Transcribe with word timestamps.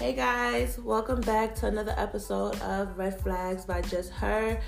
Hey 0.00 0.14
guys, 0.14 0.78
welcome 0.78 1.20
back 1.20 1.54
to 1.56 1.66
another 1.66 1.92
episode 1.94 2.58
of 2.62 2.96
Red 2.96 3.20
Flags 3.20 3.66
by 3.66 3.82
Just 3.82 4.10
Her. 4.12 4.58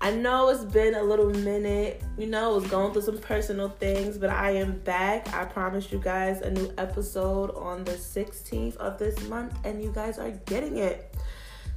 I 0.00 0.10
know 0.10 0.48
it's 0.48 0.64
been 0.64 0.96
a 0.96 1.02
little 1.04 1.30
minute, 1.30 2.02
you 2.18 2.26
know, 2.26 2.50
I 2.50 2.54
was 2.56 2.66
going 2.66 2.92
through 2.92 3.02
some 3.02 3.18
personal 3.18 3.68
things, 3.68 4.18
but 4.18 4.30
I 4.30 4.50
am 4.50 4.80
back. 4.80 5.32
I 5.32 5.44
promised 5.44 5.92
you 5.92 6.00
guys 6.00 6.40
a 6.40 6.50
new 6.50 6.74
episode 6.76 7.54
on 7.54 7.84
the 7.84 7.92
16th 7.92 8.76
of 8.78 8.98
this 8.98 9.16
month, 9.28 9.56
and 9.62 9.80
you 9.80 9.92
guys 9.92 10.18
are 10.18 10.32
getting 10.46 10.78
it. 10.78 11.14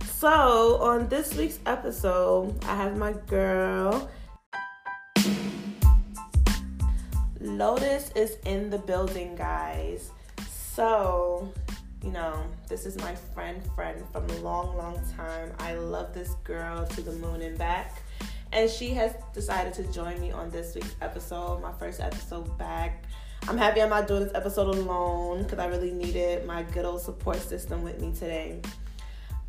So, 0.05 0.77
on 0.82 1.07
this 1.07 1.36
week's 1.36 1.59
episode, 1.68 2.66
I 2.66 2.75
have 2.75 2.98
my 2.98 3.14
girl. 3.27 4.09
Lotus 7.39 8.09
is 8.15 8.37
in 8.47 8.71
the 8.71 8.79
building, 8.79 9.36
guys. 9.36 10.09
So, 10.50 11.54
you 12.04 12.12
know, 12.12 12.43
this 12.68 12.86
is 12.86 12.98
my 12.98 13.16
friend, 13.16 13.64
friend 13.75 14.04
from 14.12 14.30
a 14.30 14.36
long, 14.39 14.75
long 14.75 15.00
time. 15.16 15.52
I 15.60 15.75
love 15.75 16.14
this 16.14 16.34
girl 16.43 16.86
to 16.86 17.02
the 17.02 17.14
moon 17.14 17.42
and 17.42 17.57
back. 17.57 18.04
And 18.52 18.70
she 18.70 18.89
has 18.89 19.16
decided 19.34 19.74
to 19.76 19.92
join 19.92 20.20
me 20.20 20.32
on 20.32 20.50
this 20.50 20.76
week's 20.76 20.96
episode, 21.02 21.62
my 21.62 21.71
first 21.71 22.02
episode 22.02 22.57
back. 22.57 23.06
I'm 23.48 23.57
happy 23.57 23.82
I'm 23.82 23.89
not 23.89 24.07
doing 24.07 24.24
this 24.24 24.34
episode 24.36 24.76
alone 24.76 25.43
because 25.43 25.60
I 25.60 25.68
really 25.68 25.92
needed 25.92 26.46
my 26.46 26.64
good 26.64 26.86
old 26.86 27.02
support 27.02 27.38
system 27.38 27.84
with 27.84 28.00
me 28.00 28.12
today. 28.12 28.62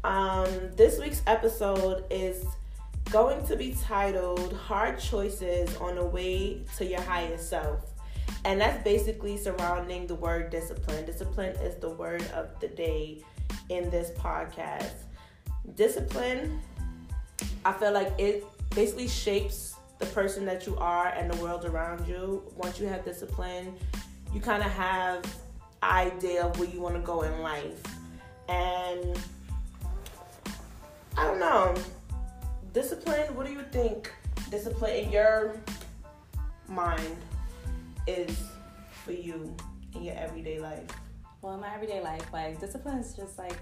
Um, 0.04 0.48
this 0.76 0.98
week's 0.98 1.22
episode 1.26 2.04
is 2.10 2.44
going 3.10 3.44
to 3.46 3.56
be 3.56 3.76
titled 3.82 4.54
Hard 4.54 4.98
Choices 4.98 5.76
on 5.76 5.96
the 5.96 6.04
Way 6.04 6.62
to 6.76 6.86
Your 6.86 7.00
Highest 7.00 7.50
Self. 7.50 7.93
And 8.44 8.60
that's 8.60 8.82
basically 8.84 9.36
surrounding 9.36 10.06
the 10.06 10.14
word 10.14 10.50
discipline. 10.50 11.06
Discipline 11.06 11.56
is 11.56 11.76
the 11.76 11.90
word 11.90 12.22
of 12.34 12.48
the 12.60 12.68
day 12.68 13.22
in 13.70 13.88
this 13.90 14.10
podcast. 14.10 14.92
Discipline, 15.74 16.60
I 17.64 17.72
feel 17.72 17.92
like 17.92 18.12
it 18.18 18.44
basically 18.74 19.08
shapes 19.08 19.76
the 19.98 20.06
person 20.06 20.44
that 20.44 20.66
you 20.66 20.76
are 20.76 21.08
and 21.08 21.32
the 21.32 21.36
world 21.42 21.64
around 21.64 22.06
you. 22.06 22.42
Once 22.56 22.78
you 22.78 22.86
have 22.86 23.04
discipline, 23.04 23.74
you 24.34 24.40
kind 24.40 24.62
of 24.62 24.70
have 24.72 25.24
idea 25.82 26.44
of 26.44 26.58
where 26.58 26.68
you 26.68 26.80
want 26.80 26.94
to 26.94 27.00
go 27.00 27.22
in 27.22 27.40
life. 27.40 27.82
And 28.48 29.18
I 31.16 31.24
don't 31.24 31.38
know. 31.38 31.74
Discipline, 32.72 33.34
what 33.36 33.46
do 33.46 33.52
you 33.52 33.62
think 33.70 34.12
discipline 34.50 34.96
in 34.96 35.12
your 35.12 35.56
mind 36.68 37.16
is 38.06 38.36
for 39.04 39.12
you 39.12 39.54
in 39.94 40.02
your 40.02 40.14
everyday 40.16 40.60
life? 40.60 40.88
Well, 41.42 41.54
in 41.54 41.60
my 41.60 41.74
everyday 41.74 42.02
life, 42.02 42.26
like 42.32 42.60
discipline 42.60 42.98
is 42.98 43.14
just 43.14 43.38
like 43.38 43.58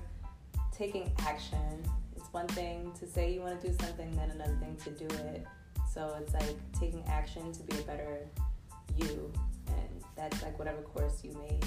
taking 0.71 1.13
action. 1.21 1.83
It's 2.17 2.33
one 2.33 2.47
thing 2.49 2.93
to 2.99 3.07
say 3.07 3.33
you 3.33 3.41
want 3.41 3.61
to 3.61 3.69
do 3.69 3.77
something, 3.81 4.11
then 4.17 4.31
another 4.31 4.57
thing 4.61 4.77
to 4.85 4.91
do 4.91 5.15
it. 5.27 5.47
So 5.93 6.17
it's 6.21 6.33
like 6.33 6.57
taking 6.79 7.05
action 7.07 7.53
to 7.53 7.63
be 7.65 7.79
a 7.79 7.83
better 7.83 8.19
you, 8.97 9.33
and 9.67 10.05
that's 10.17 10.43
like 10.43 10.59
whatever 10.59 10.81
course 10.83 11.23
you 11.23 11.33
may 11.33 11.61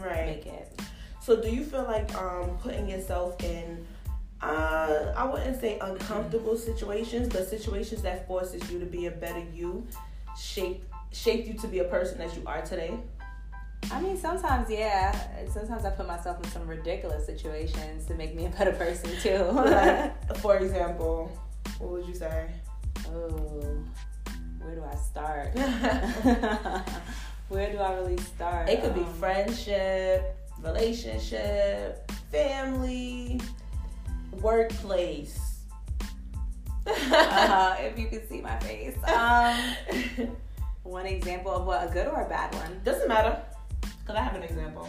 right. 0.00 0.26
make 0.26 0.46
it. 0.46 0.80
So 1.20 1.40
do 1.40 1.48
you 1.48 1.64
feel 1.64 1.84
like 1.84 2.14
um, 2.16 2.56
putting 2.58 2.88
yourself 2.88 3.42
in 3.44 3.86
uh, 4.40 5.12
I 5.16 5.24
wouldn't 5.24 5.60
say 5.60 5.78
uncomfortable 5.80 6.56
situations, 6.56 7.28
but 7.28 7.48
situations 7.48 8.02
that 8.02 8.26
forces 8.28 8.70
you 8.70 8.78
to 8.78 8.86
be 8.86 9.06
a 9.06 9.10
better 9.10 9.42
you, 9.52 9.86
shape 10.38 10.84
shape 11.12 11.46
you 11.46 11.54
to 11.54 11.66
be 11.66 11.80
a 11.80 11.84
person 11.84 12.18
that 12.18 12.34
you 12.36 12.42
are 12.46 12.62
today? 12.62 12.98
I 13.90 14.00
mean, 14.00 14.16
sometimes, 14.16 14.70
yeah. 14.70 15.16
Sometimes 15.48 15.84
I 15.84 15.90
put 15.90 16.06
myself 16.06 16.42
in 16.42 16.50
some 16.50 16.66
ridiculous 16.66 17.24
situations 17.24 18.04
to 18.06 18.14
make 18.14 18.34
me 18.34 18.46
a 18.46 18.50
better 18.50 18.72
person 18.72 19.10
too. 19.22 19.44
like, 19.52 20.36
for 20.38 20.56
example, 20.56 21.30
what 21.78 21.90
would 21.90 22.06
you 22.06 22.14
say? 22.14 22.50
Oh, 23.08 23.78
where 24.60 24.74
do 24.74 24.84
I 24.84 24.94
start? 24.96 25.56
where 27.48 27.72
do 27.72 27.78
I 27.78 27.94
really 27.94 28.18
start? 28.18 28.68
It 28.68 28.82
could 28.82 28.92
um, 28.92 29.04
be 29.04 29.06
friendship, 29.18 30.36
relationship, 30.60 32.10
family, 32.30 33.40
workplace. 34.42 35.60
uh, 36.86 37.76
if 37.80 37.98
you 37.98 38.08
can 38.08 38.28
see 38.28 38.42
my 38.42 38.58
face. 38.60 38.96
Um, 39.04 40.36
one 40.88 41.06
example 41.06 41.52
of 41.52 41.66
what 41.66 41.86
a 41.86 41.92
good 41.92 42.06
or 42.06 42.22
a 42.22 42.28
bad 42.28 42.54
one? 42.54 42.80
Doesn't 42.84 43.08
matter, 43.08 43.40
cause 44.06 44.16
I 44.16 44.22
have 44.22 44.34
an 44.34 44.42
example. 44.42 44.88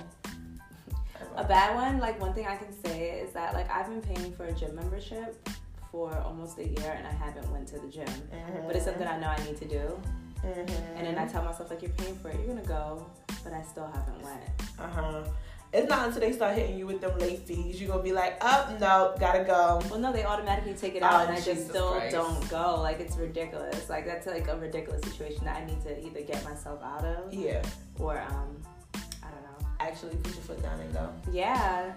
A 1.36 1.44
bad 1.44 1.76
one, 1.76 2.00
like 2.00 2.20
one 2.20 2.34
thing 2.34 2.48
I 2.48 2.56
can 2.56 2.72
say 2.84 3.20
is 3.20 3.34
that 3.34 3.54
like 3.54 3.70
I've 3.70 3.88
been 3.88 4.02
paying 4.02 4.34
for 4.34 4.46
a 4.46 4.52
gym 4.54 4.76
membership 4.76 5.48
for 5.92 6.18
almost 6.20 6.58
a 6.58 6.68
year 6.68 6.96
and 6.98 7.06
I 7.06 7.12
haven't 7.12 7.52
went 7.52 7.68
to 7.70 7.80
the 7.80 7.88
gym, 7.88 8.08
mm-hmm. 8.08 8.68
but 8.68 8.76
it's 8.76 8.86
something 8.86 9.08
I 9.08 9.20
know 9.20 9.28
I 9.28 9.44
need 9.44 9.58
to 9.58 9.66
do. 9.66 10.02
Mm-hmm. 10.44 10.98
And 10.98 11.06
then 11.06 11.18
I 11.18 11.28
tell 11.28 11.44
myself 11.44 11.70
like 11.70 11.82
you're 11.82 11.92
paying 11.92 12.16
for 12.16 12.30
it, 12.30 12.38
you're 12.38 12.48
gonna 12.48 12.66
go, 12.66 13.06
but 13.44 13.52
I 13.54 13.62
still 13.62 13.88
haven't 13.94 14.22
went. 14.24 14.42
Uh 14.80 14.88
huh. 14.88 15.24
It's 15.72 15.88
not 15.88 16.08
until 16.08 16.22
they 16.22 16.32
start 16.32 16.56
hitting 16.56 16.80
you 16.80 16.88
with 16.88 17.00
them 17.00 17.16
late 17.20 17.40
fees 17.40 17.80
you're 17.80 17.90
gonna 17.90 18.02
be 18.02 18.12
like, 18.12 18.38
oh 18.42 18.76
no, 18.80 19.16
gotta 19.20 19.44
go. 19.44 19.82
Well, 19.90 20.00
no, 20.00 20.12
they 20.12 20.24
automatically 20.24 20.74
take 20.74 20.96
it 20.96 21.04
out, 21.04 21.14
oh, 21.14 21.24
and 21.26 21.32
I 21.32 21.36
Jesus 21.36 21.54
just 21.58 21.70
still 21.70 21.92
Christ. 21.92 22.16
don't 22.16 22.50
go. 22.50 22.82
Like 22.82 23.00
it's 23.00 23.18
ridiculous. 23.18 23.88
Like 23.88 24.06
that's 24.06 24.26
like 24.26 24.48
a 24.48 24.58
ridiculous 24.58 25.04
situation 25.04 25.46
that 25.46 25.58
I 25.58 25.66
need 25.66 25.82
to 25.82 26.06
either 26.06 26.22
get 26.22 26.44
myself 26.44 26.82
out 26.84 27.06
of, 27.06 27.32
yeah, 27.32 27.62
or 28.00 28.20
um, 28.20 28.58
I 28.96 29.30
don't 29.30 29.44
know, 29.44 29.68
actually 29.80 30.16
put 30.16 30.34
your 30.34 30.44
foot 30.44 30.62
down 30.64 30.80
and 30.80 30.94
go. 30.94 31.10
Yeah. 31.32 31.94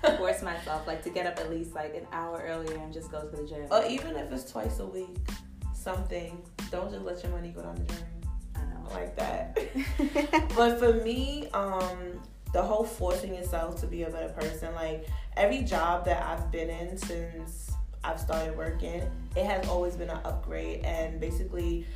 Force 0.16 0.42
myself 0.42 0.86
like 0.86 1.02
to 1.04 1.10
get 1.10 1.26
up 1.26 1.38
at 1.38 1.50
least 1.50 1.74
like 1.74 1.94
an 1.94 2.06
hour 2.12 2.42
earlier 2.44 2.76
and 2.78 2.92
just 2.92 3.10
go 3.10 3.20
to 3.20 3.36
the 3.36 3.46
gym. 3.46 3.66
Or 3.70 3.84
even 3.84 4.16
if 4.16 4.32
it's 4.32 4.50
twice 4.50 4.80
a 4.80 4.86
week, 4.86 5.16
something. 5.74 6.42
Don't 6.70 6.90
just 6.90 7.04
let 7.04 7.22
your 7.22 7.32
money 7.32 7.50
go 7.50 7.62
down 7.62 7.74
the 7.74 7.82
drain. 7.82 8.02
I 8.56 8.60
know. 8.60 8.94
Like 8.94 9.16
that. 9.16 9.58
but 10.56 10.78
for 10.78 10.94
me, 11.04 11.48
um, 11.52 12.20
the 12.52 12.62
whole 12.62 12.84
forcing 12.84 13.34
yourself 13.34 13.80
to 13.80 13.86
be 13.86 14.02
a 14.02 14.10
better 14.10 14.32
person. 14.32 14.74
Like 14.74 15.06
every 15.36 15.62
job 15.62 16.04
that 16.04 16.22
i've 16.22 16.50
been 16.50 16.68
in 16.68 16.96
since 16.96 17.72
i've 18.04 18.18
started 18.18 18.56
working 18.56 19.02
it 19.36 19.44
has 19.44 19.66
always 19.68 19.96
been 19.96 20.10
an 20.10 20.20
upgrade 20.24 20.84
and 20.84 21.20
basically 21.20 21.86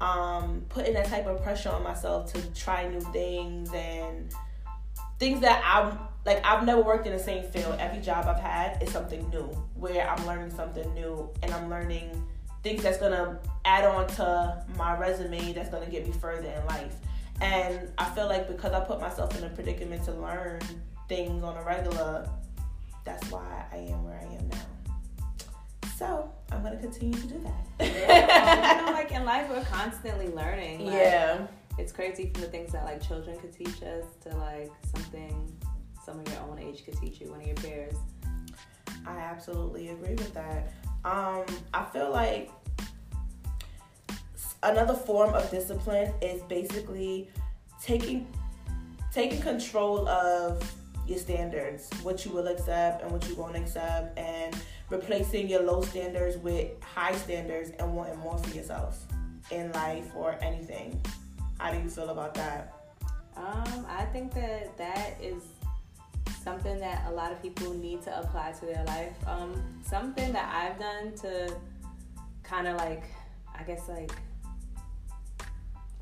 um, 0.00 0.64
putting 0.70 0.94
that 0.94 1.06
type 1.06 1.26
of 1.26 1.42
pressure 1.42 1.68
on 1.68 1.82
myself 1.82 2.32
to 2.32 2.54
try 2.54 2.88
new 2.88 3.00
things 3.12 3.70
and 3.74 4.34
things 5.18 5.40
that 5.40 5.62
i'm 5.64 5.98
like 6.24 6.44
i've 6.44 6.64
never 6.64 6.82
worked 6.82 7.06
in 7.06 7.12
the 7.12 7.18
same 7.18 7.44
field. 7.44 7.76
Every 7.78 8.00
job 8.00 8.26
i've 8.26 8.40
had 8.40 8.82
is 8.82 8.90
something 8.90 9.28
new 9.28 9.44
where 9.74 10.08
i'm 10.08 10.26
learning 10.26 10.50
something 10.50 10.92
new 10.94 11.28
and 11.42 11.52
i'm 11.52 11.68
learning 11.68 12.10
things 12.62 12.82
that's 12.82 12.98
gonna 12.98 13.38
add 13.64 13.84
on 13.84 14.06
to 14.06 14.64
my 14.76 14.96
resume 14.96 15.52
that's 15.52 15.68
gonna 15.68 15.90
get 15.90 16.06
me 16.06 16.12
further 16.12 16.48
in 16.48 16.66
life 16.66 16.96
and 17.40 17.92
I 17.98 18.04
feel 18.10 18.26
like 18.26 18.48
because 18.48 18.72
I 18.72 18.80
put 18.80 19.00
myself 19.00 19.36
in 19.38 19.44
a 19.44 19.48
predicament 19.48 20.04
to 20.04 20.12
learn 20.12 20.60
things 21.08 21.42
on 21.42 21.56
a 21.56 21.62
regular, 21.62 22.28
that's 23.04 23.30
why 23.30 23.64
I 23.72 23.76
am 23.76 24.04
where 24.04 24.20
I 24.20 24.34
am 24.34 24.48
now. 24.48 25.90
So 25.96 26.32
I'm 26.50 26.62
gonna 26.62 26.78
continue 26.78 27.18
to 27.18 27.26
do 27.26 27.38
that. 27.40 27.86
yeah, 27.86 28.78
you 28.80 28.86
know, 28.86 28.92
like 28.92 29.12
in 29.12 29.24
life, 29.24 29.48
we're 29.50 29.64
constantly 29.64 30.28
learning. 30.28 30.86
Like, 30.86 30.94
yeah, 30.94 31.46
it's 31.78 31.92
crazy 31.92 32.30
from 32.32 32.42
the 32.42 32.48
things 32.48 32.72
that 32.72 32.84
like 32.84 33.06
children 33.06 33.38
could 33.38 33.52
teach 33.52 33.82
us 33.82 34.04
to 34.22 34.36
like 34.36 34.70
something 34.94 35.52
someone 36.04 36.26
your 36.26 36.40
own 36.50 36.58
age 36.58 36.84
could 36.84 36.96
teach 36.96 37.20
you, 37.20 37.30
one 37.30 37.40
of 37.40 37.46
your 37.46 37.56
peers. 37.56 37.94
I 39.06 39.16
absolutely 39.18 39.90
agree 39.90 40.14
with 40.14 40.32
that. 40.34 40.72
Um, 41.04 41.44
I 41.72 41.84
feel 41.92 42.10
like 42.10 42.50
another 44.62 44.94
form 44.94 45.34
of 45.34 45.50
discipline 45.50 46.12
is 46.20 46.42
basically 46.42 47.30
taking 47.82 48.26
taking 49.12 49.40
control 49.40 50.08
of 50.08 50.62
your 51.06 51.18
standards, 51.18 51.90
what 52.02 52.24
you 52.24 52.30
will 52.30 52.46
accept 52.46 53.02
and 53.02 53.10
what 53.10 53.28
you 53.28 53.34
won't 53.34 53.56
accept, 53.56 54.16
and 54.16 54.56
replacing 54.88 55.48
your 55.48 55.62
low 55.62 55.82
standards 55.82 56.36
with 56.38 56.70
high 56.82 57.14
standards 57.14 57.70
and 57.78 57.92
wanting 57.92 58.18
more 58.20 58.38
for 58.38 58.54
yourself 58.54 59.04
in 59.50 59.72
life 59.72 60.10
or 60.14 60.36
anything. 60.40 61.00
How 61.58 61.72
do 61.72 61.78
you 61.80 61.90
feel 61.90 62.10
about 62.10 62.34
that? 62.34 62.74
Um, 63.36 63.86
I 63.88 64.04
think 64.06 64.32
that 64.34 64.76
that 64.76 65.16
is 65.20 65.42
something 66.44 66.78
that 66.78 67.06
a 67.08 67.10
lot 67.10 67.32
of 67.32 67.42
people 67.42 67.72
need 67.74 68.02
to 68.02 68.18
apply 68.18 68.52
to 68.52 68.66
their 68.66 68.84
life. 68.84 69.12
Um, 69.26 69.60
something 69.82 70.32
that 70.32 70.52
I've 70.54 70.78
done 70.78 71.14
to 71.22 71.56
kind 72.42 72.68
of 72.68 72.76
like, 72.76 73.04
I 73.58 73.62
guess 73.62 73.88
like 73.88 74.12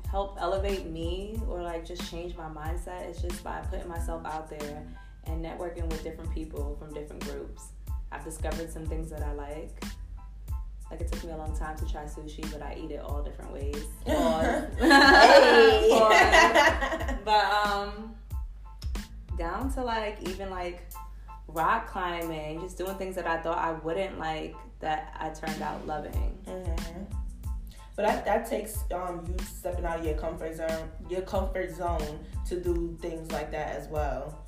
help 0.09 0.37
elevate 0.39 0.87
me 0.87 1.39
or 1.47 1.61
like 1.61 1.85
just 1.85 2.09
change 2.09 2.35
my 2.35 2.47
mindset 2.47 3.09
is 3.09 3.21
just 3.21 3.43
by 3.43 3.59
putting 3.69 3.87
myself 3.87 4.25
out 4.25 4.49
there 4.49 4.85
and 5.25 5.45
networking 5.45 5.87
with 5.89 6.03
different 6.03 6.33
people 6.33 6.75
from 6.79 6.93
different 6.93 7.23
groups. 7.27 7.69
I've 8.11 8.23
discovered 8.23 8.71
some 8.71 8.85
things 8.85 9.11
that 9.11 9.21
I 9.21 9.33
like. 9.33 9.83
Like 10.89 11.01
it 11.01 11.11
took 11.11 11.23
me 11.23 11.31
a 11.31 11.37
long 11.37 11.55
time 11.55 11.77
to 11.77 11.85
try 11.85 12.05
sushi, 12.05 12.51
but 12.51 12.63
I 12.63 12.75
eat 12.83 12.89
it 12.89 13.01
all 13.01 13.21
different 13.21 13.53
ways. 13.53 13.85
but 17.25 17.45
um, 17.67 18.15
down 19.37 19.71
to 19.73 19.83
like 19.83 20.17
even 20.27 20.49
like 20.49 20.89
rock 21.47 21.87
climbing, 21.87 22.61
just 22.61 22.79
doing 22.79 22.95
things 22.95 23.15
that 23.15 23.27
I 23.27 23.37
thought 23.37 23.59
I 23.59 23.73
wouldn't 23.73 24.17
like 24.17 24.55
that 24.79 25.15
I 25.19 25.29
turned 25.29 25.61
out 25.61 25.85
loving. 25.85 26.35
Mm-hmm. 26.47 26.78
But 27.99 28.07
that, 28.07 28.25
that 28.25 28.49
takes 28.49 28.85
um, 28.93 29.25
you 29.27 29.35
stepping 29.45 29.83
out 29.83 29.99
of 29.99 30.05
your 30.05 30.15
comfort 30.15 30.55
zone, 30.55 30.89
your 31.09 31.19
comfort 31.19 31.75
zone 31.75 32.19
to 32.47 32.57
do 32.57 32.97
things 33.01 33.29
like 33.33 33.51
that 33.51 33.75
as 33.75 33.89
well. 33.89 34.45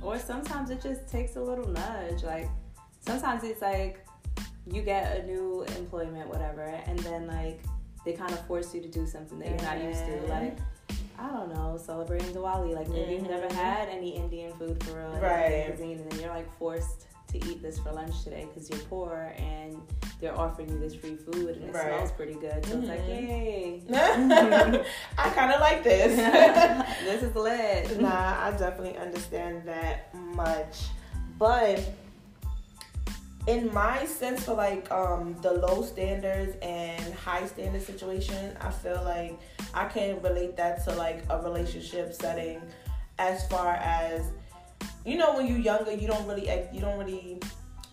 Or 0.00 0.20
sometimes 0.20 0.70
it 0.70 0.80
just 0.80 1.08
takes 1.08 1.34
a 1.34 1.42
little 1.42 1.66
nudge. 1.68 2.22
Like 2.22 2.48
sometimes 3.00 3.42
it's 3.42 3.60
like 3.60 4.06
you 4.70 4.82
get 4.82 5.16
a 5.18 5.26
new 5.26 5.64
employment, 5.76 6.28
whatever, 6.28 6.62
and 6.86 6.96
then 7.00 7.26
like 7.26 7.60
they 8.04 8.12
kind 8.12 8.30
of 8.30 8.46
force 8.46 8.72
you 8.72 8.80
to 8.82 8.88
do 8.88 9.04
something 9.04 9.40
that 9.40 9.48
you're 9.48 9.62
not 9.62 9.82
used 9.82 10.04
to. 10.04 10.20
Like 10.28 10.56
I 11.18 11.26
don't 11.30 11.52
know, 11.52 11.76
celebrating 11.76 12.28
Diwali. 12.28 12.72
Like 12.72 12.88
maybe 12.88 13.00
mm-hmm. 13.00 13.12
you've 13.14 13.30
never 13.30 13.48
mm-hmm. 13.48 13.56
had 13.56 13.88
any 13.88 14.10
Indian 14.10 14.52
food 14.52 14.80
for 14.84 14.98
real, 14.98 15.20
right? 15.20 15.76
and 15.76 15.76
then 16.08 16.20
you're 16.20 16.30
like 16.30 16.56
forced 16.56 17.06
to 17.34 17.50
eat 17.50 17.62
this 17.62 17.78
for 17.78 17.92
lunch 17.92 18.22
today 18.22 18.46
because 18.46 18.70
you're 18.70 18.78
poor 18.80 19.34
and 19.36 19.76
they're 20.20 20.38
offering 20.38 20.68
you 20.68 20.78
this 20.78 20.94
free 20.94 21.16
food 21.16 21.56
and 21.56 21.64
it 21.64 21.74
right. 21.74 21.86
smells 21.86 22.12
pretty 22.12 22.34
good. 22.34 22.64
So 22.66 22.76
mm-hmm. 22.76 22.80
it's 22.80 22.88
like, 22.88 23.00
mm-hmm. 23.00 23.94
yay! 23.94 24.84
I 25.18 25.30
kind 25.30 25.52
of 25.52 25.60
like 25.60 25.82
this. 25.82 26.16
this 27.04 27.22
is 27.22 27.34
lit. 27.34 28.00
Nah, 28.00 28.46
I 28.46 28.50
definitely 28.52 28.96
understand 28.96 29.64
that 29.66 30.14
much, 30.14 30.84
but 31.38 31.82
in 33.46 33.72
my 33.74 34.06
sense 34.06 34.44
for 34.44 34.54
like 34.54 34.90
um 34.90 35.36
the 35.42 35.52
low 35.52 35.82
standards 35.82 36.56
and 36.62 37.12
high 37.12 37.46
standard 37.46 37.82
situation 37.82 38.56
i 38.62 38.70
feel 38.70 39.02
like 39.04 39.38
i 39.74 39.84
can 39.84 40.18
relate 40.22 40.56
that 40.56 40.82
to 40.82 40.90
like 40.94 41.22
a 41.28 41.42
relationship 41.42 42.14
setting 42.14 42.58
as 43.18 43.46
far 43.48 43.74
as 43.74 44.30
you 45.04 45.16
know 45.16 45.34
when 45.34 45.46
you're 45.46 45.58
younger 45.58 45.92
you 45.92 46.06
don't 46.06 46.26
really 46.26 46.48
you 46.72 46.80
don't 46.80 46.98
really 46.98 47.40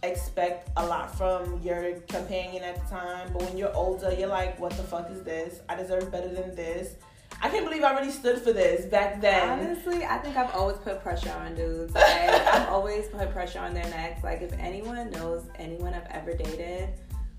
expect 0.03 0.69
a 0.77 0.85
lot 0.85 1.15
from 1.15 1.61
your 1.61 1.93
companion 2.07 2.63
at 2.63 2.81
the 2.81 2.89
time 2.89 3.31
but 3.33 3.41
when 3.43 3.57
you're 3.57 3.73
older 3.75 4.11
you're 4.13 4.27
like 4.27 4.59
what 4.59 4.71
the 4.71 4.83
fuck 4.83 5.11
is 5.11 5.21
this 5.23 5.59
i 5.69 5.75
deserve 5.75 6.11
better 6.11 6.29
than 6.29 6.55
this 6.55 6.95
I 7.43 7.49
can't 7.49 7.65
believe 7.65 7.83
I 7.83 7.97
really 7.97 8.11
stood 8.11 8.39
for 8.39 8.53
this 8.53 8.85
back 8.85 9.19
then. 9.19 9.49
Honestly, 9.49 10.03
I 10.03 10.17
think 10.19 10.37
I've 10.37 10.53
always 10.53 10.77
put 10.77 11.01
pressure 11.01 11.31
on 11.31 11.55
dudes. 11.55 11.93
Like, 11.95 12.05
I've 12.53 12.67
always 12.67 13.07
put 13.07 13.31
pressure 13.31 13.59
on 13.59 13.73
their 13.73 13.85
necks. 13.85 14.23
Like, 14.23 14.41
if 14.41 14.53
anyone 14.59 15.09
knows 15.09 15.45
anyone 15.55 15.93
I've 15.93 16.05
ever 16.11 16.33
dated, 16.33 16.89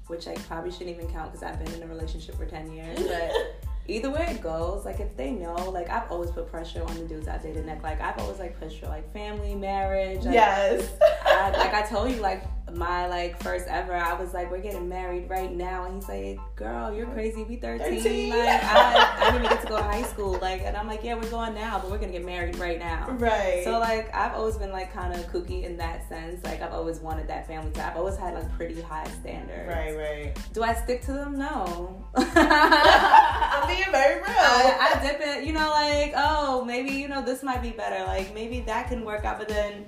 which 0.09 0.27
I 0.27 0.35
probably 0.35 0.73
shouldn't 0.73 0.91
even 0.91 1.09
count 1.09 1.31
because 1.31 1.45
I've 1.45 1.63
been 1.65 1.73
in 1.75 1.83
a 1.85 1.87
relationship 1.87 2.35
for 2.37 2.47
10 2.47 2.73
years, 2.73 2.99
but 2.99 3.33
either 3.89 4.11
way 4.11 4.27
it 4.31 4.41
goes, 4.41 4.85
like 4.85 5.01
if 5.01 5.17
they 5.17 5.31
know, 5.31 5.71
like 5.71 5.91
I've 5.91 6.11
always 6.11 6.31
put 6.31 6.51
pressure 6.51 6.83
on 6.83 6.95
the 6.95 7.05
dudes 7.05 7.29
I 7.29 7.39
dated. 7.39 7.67
Like, 7.67 7.83
like 7.83 8.01
I've 8.01 8.19
always 8.19 8.39
like 8.39 8.59
pushed 8.59 8.81
for 8.81 8.87
like 8.87 9.13
family, 9.13 9.55
marriage. 9.55 10.25
Like, 10.25 10.35
yes. 10.35 10.93
I, 11.25 11.51
like 11.51 11.75
I 11.75 11.83
told 11.83 12.11
you, 12.11 12.21
like 12.21 12.45
my 12.75 13.07
like 13.07 13.43
first 13.43 13.67
ever, 13.69 13.95
I 13.95 14.15
was 14.15 14.33
like, 14.35 14.51
we're 14.51 14.61
getting 14.61 14.89
married 14.89 15.29
right 15.29 15.53
now, 15.53 15.85
and 15.85 15.97
he's 15.97 16.09
like, 16.09 16.39
girl, 16.57 16.93
you're 16.95 17.07
crazy. 17.07 17.45
We 17.45 17.57
13. 17.57 18.03
13. 18.03 18.31
Like 18.31 18.65
I, 18.65 19.17
I 19.19 19.25
didn't 19.31 19.45
even 19.45 19.51
get 19.51 19.63
to 19.63 19.69
go 19.69 19.77
to 19.77 19.83
high 19.83 20.03
school. 20.03 20.39
Like, 20.41 20.63
and 20.63 20.77
I'm 20.77 20.87
like, 20.87 21.05
yeah, 21.05 21.15
we're 21.15 21.31
going 21.31 21.55
now, 21.55 21.79
but 21.79 21.91
we're 21.91 21.99
gonna 21.99 22.13
get 22.13 22.25
married 22.25 22.57
right 22.57 22.79
now. 22.79 23.11
Right. 23.11 23.63
So 23.65 23.79
like 23.79 24.15
I've 24.15 24.35
always 24.35 24.57
been 24.57 24.73
like 24.73 24.93
kind 24.93 25.15
of 25.15 25.21
kooky 25.33 25.65
in 25.65 25.77
that 25.79 26.09
sense. 26.09 26.45
Like 26.45 26.63
I've 26.63 26.73
always 26.73 27.01
wanted 27.01 27.29
that 27.29 27.47
family 27.47 27.71
time. 27.73 27.91
I've 27.91 27.97
always 27.97 28.17
had 28.17 28.35
like 28.35 28.51
pretty 28.57 28.81
high 28.81 29.09
standards. 29.21 29.69
Right, 29.69 29.97
right. 29.97 30.53
Do 30.53 30.63
I 30.63 30.75
stick 30.75 31.03
to 31.03 31.13
them? 31.13 31.39
No. 31.39 32.05
I'm 32.17 33.69
being 33.69 33.91
very 33.91 34.17
real. 34.17 34.25
I, 34.29 34.95
I 34.95 35.03
dip 35.03 35.21
it, 35.21 35.45
you 35.45 35.53
know, 35.53 35.69
like 35.71 36.13
oh 36.17 36.65
maybe 36.65 36.91
you 36.91 37.09
know 37.09 37.23
this 37.23 37.43
might 37.43 37.63
be 37.63 37.71
better. 37.71 38.05
Like 38.07 38.35
maybe 38.35 38.61
that 38.61 38.89
can 38.89 39.05
work 39.05 39.25
out, 39.25 39.39
but 39.39 39.49
then 39.49 39.87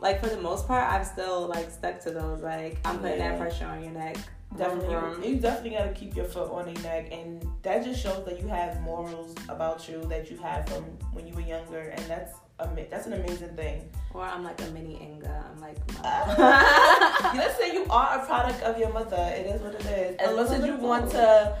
like 0.00 0.22
for 0.22 0.28
the 0.28 0.40
most 0.40 0.66
part, 0.66 0.84
I've 0.84 1.06
still 1.06 1.46
like 1.46 1.70
stuck 1.70 2.00
to 2.00 2.10
those. 2.10 2.42
Like 2.42 2.78
I'm 2.84 2.98
putting 2.98 3.18
yeah. 3.18 3.30
that 3.30 3.40
pressure 3.40 3.66
on 3.66 3.82
your 3.82 3.92
neck. 3.92 4.16
Definitely, 4.56 5.26
you, 5.28 5.34
you 5.34 5.40
definitely 5.40 5.70
got 5.70 5.84
to 5.84 5.92
keep 5.92 6.14
your 6.14 6.24
foot 6.24 6.50
on 6.50 6.72
your 6.72 6.82
neck, 6.82 7.08
and 7.10 7.46
that 7.62 7.84
just 7.84 8.00
shows 8.00 8.24
that 8.26 8.40
you 8.40 8.46
have 8.46 8.80
morals 8.80 9.34
about 9.48 9.88
you 9.88 10.02
that 10.04 10.30
you 10.30 10.36
had 10.36 10.68
from 10.70 10.84
when 11.12 11.26
you 11.26 11.34
were 11.34 11.40
younger, 11.40 11.80
and 11.80 12.00
that's 12.06 12.32
a 12.60 12.68
that's 12.90 13.06
an 13.06 13.14
amazing 13.14 13.54
thing. 13.56 13.88
Or 14.14 14.22
I'm 14.22 14.44
like 14.44 14.60
a 14.62 14.66
mini 14.70 14.98
Inga. 15.02 15.50
I'm 15.50 15.60
like, 15.60 15.76
let's 17.34 17.58
say 17.58 17.72
you 17.72 17.86
are 17.90 18.20
a 18.20 18.26
product 18.26 18.62
of 18.62 18.78
your 18.78 18.92
mother. 18.92 19.16
It 19.36 19.46
is 19.46 19.60
what 19.60 19.74
it 19.74 19.86
is. 19.86 20.16
Much 20.36 20.50
as 20.50 20.64
you 20.64 20.76
want 20.76 21.10
to 21.10 21.56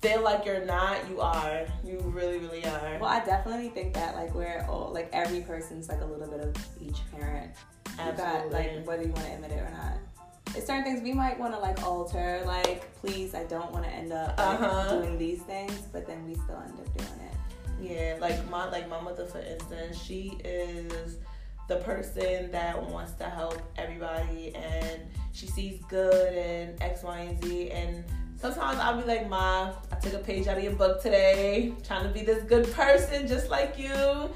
feel 0.00 0.22
like 0.22 0.44
you're 0.44 0.64
not, 0.64 1.08
you 1.08 1.20
are. 1.20 1.66
You 1.84 1.98
really, 2.00 2.38
really 2.38 2.64
are. 2.64 2.98
Well, 3.00 3.10
I 3.10 3.24
definitely 3.24 3.68
think 3.70 3.94
that 3.94 4.14
like 4.14 4.34
we're 4.34 4.64
all 4.68 4.90
like 4.92 5.10
every 5.12 5.40
person's 5.40 5.88
like 5.88 6.00
a 6.00 6.04
little 6.04 6.28
bit 6.28 6.40
of 6.40 6.56
each 6.80 6.98
parent. 7.10 7.52
Absolutely. 7.98 8.50
Got, 8.50 8.52
like 8.52 8.86
whether 8.86 9.02
you 9.02 9.12
want 9.12 9.26
to 9.26 9.32
admit 9.32 9.52
it 9.52 9.60
or 9.60 9.70
not. 9.70 9.94
It's 10.56 10.66
certain 10.66 10.84
things 10.84 11.02
we 11.02 11.12
might 11.12 11.38
want 11.38 11.52
to 11.52 11.58
like 11.58 11.82
alter. 11.82 12.42
Like, 12.46 12.92
please, 12.94 13.34
I 13.34 13.44
don't 13.44 13.70
want 13.72 13.84
to 13.84 13.90
end 13.90 14.12
up 14.12 14.38
like, 14.38 14.60
uh-huh. 14.60 15.00
doing 15.00 15.18
these 15.18 15.42
things, 15.42 15.82
but 15.92 16.06
then 16.06 16.26
we 16.26 16.34
still 16.34 16.62
end 16.64 16.78
up 16.78 16.96
doing 16.96 17.20
it. 17.20 17.36
Yeah, 17.80 18.16
like 18.20 18.48
my 18.50 18.68
like 18.70 18.88
my 18.88 19.00
mother, 19.00 19.26
for 19.26 19.40
instance, 19.40 20.02
she 20.02 20.38
is 20.44 21.18
the 21.68 21.76
person 21.76 22.50
that 22.50 22.82
wants 22.90 23.12
to 23.12 23.24
help 23.24 23.60
everybody 23.76 24.54
and 24.54 25.02
she 25.32 25.46
sees 25.46 25.80
good 25.88 26.34
in 26.34 26.74
X, 26.82 27.02
Y, 27.02 27.18
and 27.18 27.44
Z 27.44 27.70
and 27.70 28.04
sometimes 28.38 28.78
I'll 28.78 29.00
be 29.00 29.06
like, 29.06 29.28
Ma, 29.28 29.72
I 29.90 29.96
took 29.96 30.14
a 30.14 30.18
page 30.18 30.46
out 30.46 30.56
of 30.56 30.64
your 30.64 30.72
book 30.72 31.02
today, 31.02 31.72
trying 31.84 32.04
to 32.04 32.10
be 32.10 32.22
this 32.22 32.42
good 32.44 32.70
person 32.72 33.26
just 33.26 33.50
like 33.50 33.78
you. 33.78 34.30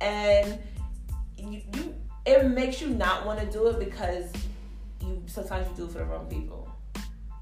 And 0.00 0.58
you, 1.36 1.62
you 1.74 1.94
it 2.24 2.48
makes 2.50 2.80
you 2.80 2.88
not 2.88 3.24
want 3.24 3.40
to 3.40 3.46
do 3.46 3.68
it 3.68 3.78
because 3.78 4.30
you 5.00 5.22
sometimes 5.26 5.68
you 5.70 5.76
do 5.76 5.84
it 5.84 5.92
for 5.92 5.98
the 5.98 6.04
wrong 6.04 6.26
people. 6.26 6.68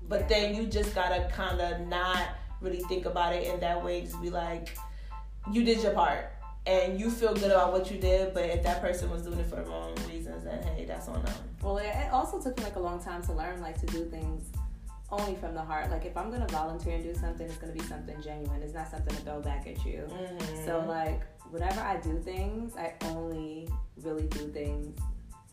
But 0.08 0.28
then 0.28 0.54
you 0.54 0.66
just 0.66 0.94
gotta 0.94 1.30
kinda 1.34 1.84
not 1.86 2.28
really 2.60 2.80
think 2.84 3.06
about 3.06 3.34
it 3.34 3.46
in 3.46 3.60
that 3.60 3.82
way, 3.82 4.02
just 4.02 4.20
be 4.20 4.30
like, 4.30 4.76
you 5.50 5.64
did 5.64 5.82
your 5.82 5.92
part. 5.92 6.30
And 6.66 6.98
you 6.98 7.10
feel 7.10 7.34
good 7.34 7.50
about 7.50 7.72
what 7.72 7.90
you 7.90 7.98
did, 7.98 8.32
but 8.32 8.44
if 8.44 8.62
that 8.62 8.80
person 8.80 9.10
was 9.10 9.22
doing 9.22 9.38
it 9.38 9.46
for 9.46 9.56
the 9.56 9.64
wrong 9.64 9.94
reasons, 10.08 10.44
then 10.44 10.62
hey, 10.62 10.86
that's 10.86 11.08
on 11.08 11.22
them. 11.22 11.34
Well, 11.62 11.76
it 11.76 12.10
also 12.10 12.40
took 12.40 12.56
me 12.56 12.64
like 12.64 12.76
a 12.76 12.80
long 12.80 13.02
time 13.02 13.22
to 13.24 13.32
learn 13.32 13.60
like 13.60 13.78
to 13.80 13.86
do 13.86 14.06
things 14.06 14.50
only 15.18 15.34
from 15.36 15.54
the 15.54 15.62
heart. 15.62 15.90
Like 15.90 16.04
if 16.04 16.16
I'm 16.16 16.30
gonna 16.30 16.48
volunteer 16.48 16.94
and 16.94 17.02
do 17.02 17.14
something, 17.14 17.46
it's 17.46 17.56
gonna 17.56 17.72
be 17.72 17.82
something 17.82 18.20
genuine. 18.22 18.62
It's 18.62 18.74
not 18.74 18.90
something 18.90 19.14
to 19.14 19.22
throw 19.22 19.40
back 19.40 19.66
at 19.66 19.84
you. 19.84 20.06
Mm-hmm. 20.08 20.64
So 20.64 20.84
like 20.86 21.22
whenever 21.50 21.80
I 21.80 21.98
do 21.98 22.18
things, 22.18 22.76
I 22.76 22.94
only 23.06 23.68
really 24.02 24.26
do 24.28 24.48
things 24.48 24.98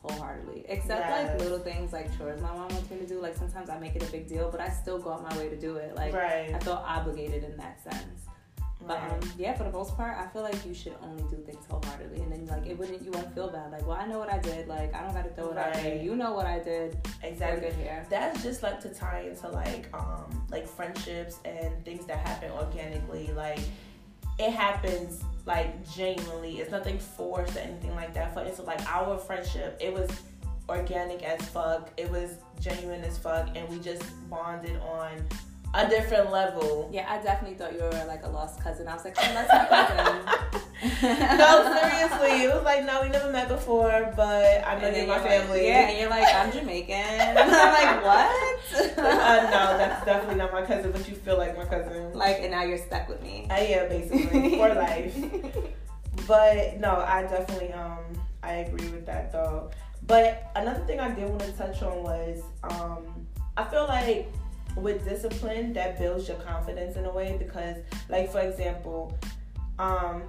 wholeheartedly. 0.01 0.65
Except 0.67 1.01
yes. 1.01 1.29
like 1.29 1.39
little 1.41 1.59
things 1.59 1.93
like 1.93 2.15
chores 2.17 2.41
my 2.41 2.49
mom 2.49 2.69
wants 2.69 2.89
me 2.89 2.97
to 2.97 3.07
do. 3.07 3.21
Like 3.21 3.35
sometimes 3.35 3.69
I 3.69 3.77
make 3.79 3.95
it 3.95 4.03
a 4.03 4.11
big 4.11 4.27
deal, 4.27 4.49
but 4.49 4.59
I 4.59 4.69
still 4.69 4.99
go 4.99 5.11
out 5.11 5.29
my 5.29 5.37
way 5.37 5.49
to 5.49 5.57
do 5.57 5.75
it. 5.75 5.95
Like 5.95 6.13
right. 6.13 6.53
I 6.53 6.59
feel 6.59 6.83
obligated 6.85 7.43
in 7.43 7.55
that 7.57 7.81
sense. 7.83 8.25
But 8.87 8.97
um, 9.03 9.19
yeah, 9.37 9.53
for 9.53 9.63
the 9.63 9.71
most 9.71 9.95
part, 9.95 10.17
I 10.17 10.27
feel 10.27 10.41
like 10.41 10.65
you 10.65 10.73
should 10.73 10.95
only 11.01 11.23
do 11.23 11.37
things 11.45 11.63
wholeheartedly, 11.69 12.21
and 12.21 12.31
then 12.31 12.45
like 12.47 12.65
it 12.65 12.77
wouldn't, 12.77 13.01
you 13.03 13.11
won't 13.11 13.33
feel 13.33 13.49
bad. 13.49 13.71
Like, 13.71 13.85
well, 13.85 13.97
I 13.97 14.07
know 14.07 14.17
what 14.17 14.31
I 14.31 14.39
did. 14.39 14.67
Like, 14.67 14.93
I 14.93 15.03
don't 15.03 15.13
got 15.13 15.23
to 15.23 15.29
throw 15.29 15.51
it 15.51 15.55
right. 15.55 15.67
out 15.67 15.73
there. 15.73 15.95
You 15.97 16.15
know 16.15 16.33
what 16.33 16.45
I 16.45 16.59
did. 16.59 16.97
Exactly. 17.23 17.69
good 17.69 17.73
here. 17.77 18.05
That's 18.09 18.41
just 18.41 18.63
like 18.63 18.79
to 18.81 18.89
tie 18.89 19.21
into 19.29 19.49
like 19.49 19.87
um 19.93 20.45
like 20.49 20.67
friendships 20.67 21.39
and 21.45 21.83
things 21.85 22.05
that 22.07 22.17
happen 22.17 22.51
organically. 22.51 23.31
Like 23.35 23.59
it 24.39 24.51
happens 24.51 25.23
like 25.45 25.89
genuinely. 25.91 26.59
It's 26.59 26.71
nothing 26.71 26.97
forced 26.97 27.55
or 27.55 27.59
anything 27.59 27.95
like 27.95 28.13
that. 28.15 28.33
For 28.33 28.43
instance, 28.43 28.67
like 28.67 28.81
our 28.87 29.17
friendship, 29.17 29.77
it 29.79 29.93
was 29.93 30.09
organic 30.67 31.23
as 31.23 31.41
fuck. 31.49 31.91
It 31.97 32.09
was 32.09 32.35
genuine 32.59 33.03
as 33.03 33.17
fuck, 33.17 33.49
and 33.55 33.67
we 33.69 33.79
just 33.79 34.03
bonded 34.29 34.77
on 34.77 35.27
a 35.73 35.87
different 35.87 36.31
level. 36.31 36.89
Yeah, 36.91 37.05
I 37.07 37.21
definitely 37.21 37.57
thought 37.57 37.73
you 37.73 37.79
were 37.79 38.05
like 38.05 38.23
a 38.23 38.29
lost 38.29 38.61
cousin. 38.61 38.87
I 38.87 38.95
was 38.95 39.05
like, 39.05 39.15
oh, 39.17 39.33
that's 39.33 39.49
my 39.49 39.85
cousin. 39.85 40.57
no, 41.37 41.79
seriously. 41.79 42.43
It 42.43 42.53
was 42.53 42.63
like, 42.63 42.85
no, 42.85 43.01
we 43.01 43.09
never 43.09 43.31
met 43.31 43.47
before, 43.47 44.11
but 44.15 44.67
I 44.67 44.79
know 44.81 44.89
you're 44.89 45.07
my 45.07 45.19
family. 45.19 45.59
Like, 45.59 45.67
yeah, 45.67 45.89
and 45.89 45.99
you're 45.99 46.09
like, 46.09 46.27
I'm 46.33 46.51
Jamaican. 46.51 46.95
And 47.31 47.39
I'm 47.39 47.73
like, 47.73 48.03
what? 48.03 48.97
uh, 48.97 49.49
no, 49.49 49.77
that's 49.77 50.05
definitely 50.05 50.35
not 50.35 50.51
my 50.51 50.63
cousin, 50.63 50.91
but 50.91 51.07
you 51.07 51.15
feel 51.15 51.37
like 51.37 51.55
my 51.57 51.65
cousin. 51.65 52.13
Like, 52.13 52.39
and 52.41 52.51
now 52.51 52.63
you're 52.63 52.77
stuck 52.77 53.07
with 53.07 53.21
me. 53.21 53.47
I 53.49 53.59
am, 53.59 53.89
basically, 53.89 54.57
for 54.57 54.73
life. 54.73 55.15
But 56.27 56.79
no, 56.79 56.97
I 56.97 57.23
definitely, 57.23 57.73
um, 57.73 57.99
I 58.43 58.53
agree 58.53 58.87
with 58.89 59.05
that 59.05 59.31
though. 59.31 59.71
But 60.07 60.51
another 60.55 60.83
thing 60.85 60.99
I 60.99 61.09
did 61.09 61.27
want 61.27 61.41
to 61.41 61.51
touch 61.53 61.81
on 61.81 62.03
was, 62.03 62.41
um, 62.63 63.27
I 63.57 63.63
feel 63.63 63.85
like 63.87 64.27
with 64.75 65.03
discipline 65.07 65.73
that 65.73 65.97
builds 65.99 66.27
your 66.27 66.37
confidence 66.37 66.95
in 66.95 67.05
a 67.05 67.11
way 67.11 67.35
because 67.37 67.77
like 68.09 68.31
for 68.31 68.39
example 68.39 69.17
um 69.79 70.23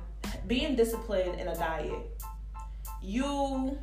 being 0.46 0.74
disciplined 0.74 1.40
in 1.40 1.48
a 1.48 1.54
diet 1.54 2.22
you 3.02 3.76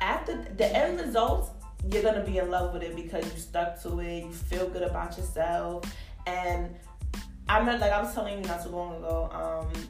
after 0.00 0.36
the 0.56 0.76
end 0.76 1.00
results 1.00 1.50
you're 1.90 2.02
gonna 2.02 2.24
be 2.24 2.38
in 2.38 2.50
love 2.50 2.72
with 2.72 2.82
it 2.82 2.94
because 2.94 3.24
you 3.24 3.38
stuck 3.38 3.80
to 3.80 4.00
it 4.00 4.24
you 4.24 4.32
feel 4.32 4.68
good 4.68 4.82
about 4.82 5.16
yourself. 5.16 5.84
And 6.26 6.74
i 7.48 7.58
remember 7.58 7.80
like 7.80 7.92
i 7.92 8.02
was 8.02 8.12
telling 8.14 8.42
you 8.42 8.48
not 8.48 8.62
too 8.62 8.68
long 8.68 8.96
ago 8.96 9.30
um 9.32 9.88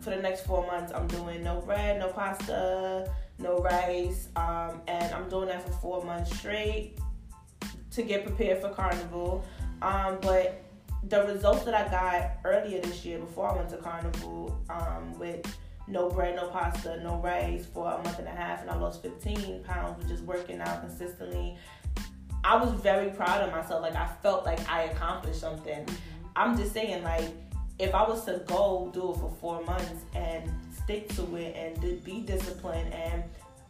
for 0.00 0.10
the 0.10 0.16
next 0.16 0.46
four 0.46 0.64
months 0.66 0.92
i'm 0.94 1.08
doing 1.08 1.42
no 1.42 1.60
bread 1.60 1.98
no 1.98 2.08
pasta 2.08 3.10
no 3.42 3.58
rice, 3.58 4.28
um, 4.36 4.80
and 4.86 5.12
I'm 5.12 5.28
doing 5.28 5.48
that 5.48 5.64
for 5.64 5.72
four 5.72 6.04
months 6.04 6.36
straight 6.38 6.98
to 7.92 8.02
get 8.02 8.24
prepared 8.24 8.60
for 8.60 8.70
carnival. 8.70 9.44
Um, 9.80 10.18
but 10.20 10.62
the 11.08 11.24
results 11.24 11.64
that 11.64 11.74
I 11.74 11.88
got 11.90 12.38
earlier 12.44 12.80
this 12.80 13.04
year 13.04 13.18
before 13.18 13.50
I 13.50 13.56
went 13.56 13.70
to 13.70 13.76
carnival 13.76 14.60
um, 14.70 15.18
with 15.18 15.44
no 15.88 16.08
bread, 16.08 16.36
no 16.36 16.48
pasta, 16.48 17.00
no 17.02 17.16
rice 17.16 17.66
for 17.66 17.92
a 17.92 18.02
month 18.02 18.18
and 18.18 18.28
a 18.28 18.30
half, 18.30 18.60
and 18.60 18.70
I 18.70 18.76
lost 18.76 19.02
15 19.02 19.64
pounds 19.64 19.98
with 19.98 20.08
just 20.08 20.22
working 20.22 20.60
out 20.60 20.80
consistently. 20.80 21.56
I 22.44 22.56
was 22.56 22.72
very 22.80 23.10
proud 23.10 23.42
of 23.42 23.52
myself. 23.52 23.82
Like 23.82 23.96
I 23.96 24.08
felt 24.22 24.44
like 24.44 24.68
I 24.68 24.84
accomplished 24.84 25.40
something. 25.40 25.84
Mm-hmm. 25.84 26.26
I'm 26.34 26.56
just 26.56 26.72
saying, 26.72 27.02
like 27.02 27.28
if 27.78 27.94
I 27.94 28.08
was 28.08 28.24
to 28.26 28.42
go 28.46 28.90
do 28.92 29.12
it 29.12 29.16
for 29.16 29.34
four 29.40 29.64
months 29.64 30.04
and 30.14 30.50
stick 30.72 31.08
to 31.16 31.36
it 31.36 31.56
and 31.56 32.04
be 32.04 32.20
disciplined 32.20 32.92
and 32.92 33.24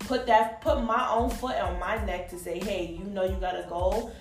put 0.06 0.26
that 0.26 0.60
put 0.60 0.82
my 0.82 1.08
own 1.08 1.30
foot 1.30 1.56
on 1.56 1.78
my 1.78 2.04
neck 2.04 2.28
to 2.30 2.38
say, 2.38 2.58
hey, 2.58 2.96
you 2.98 3.04
know 3.04 3.24
you 3.24 3.36
got 3.36 3.54
a 3.54 3.66
goal. 3.68 4.14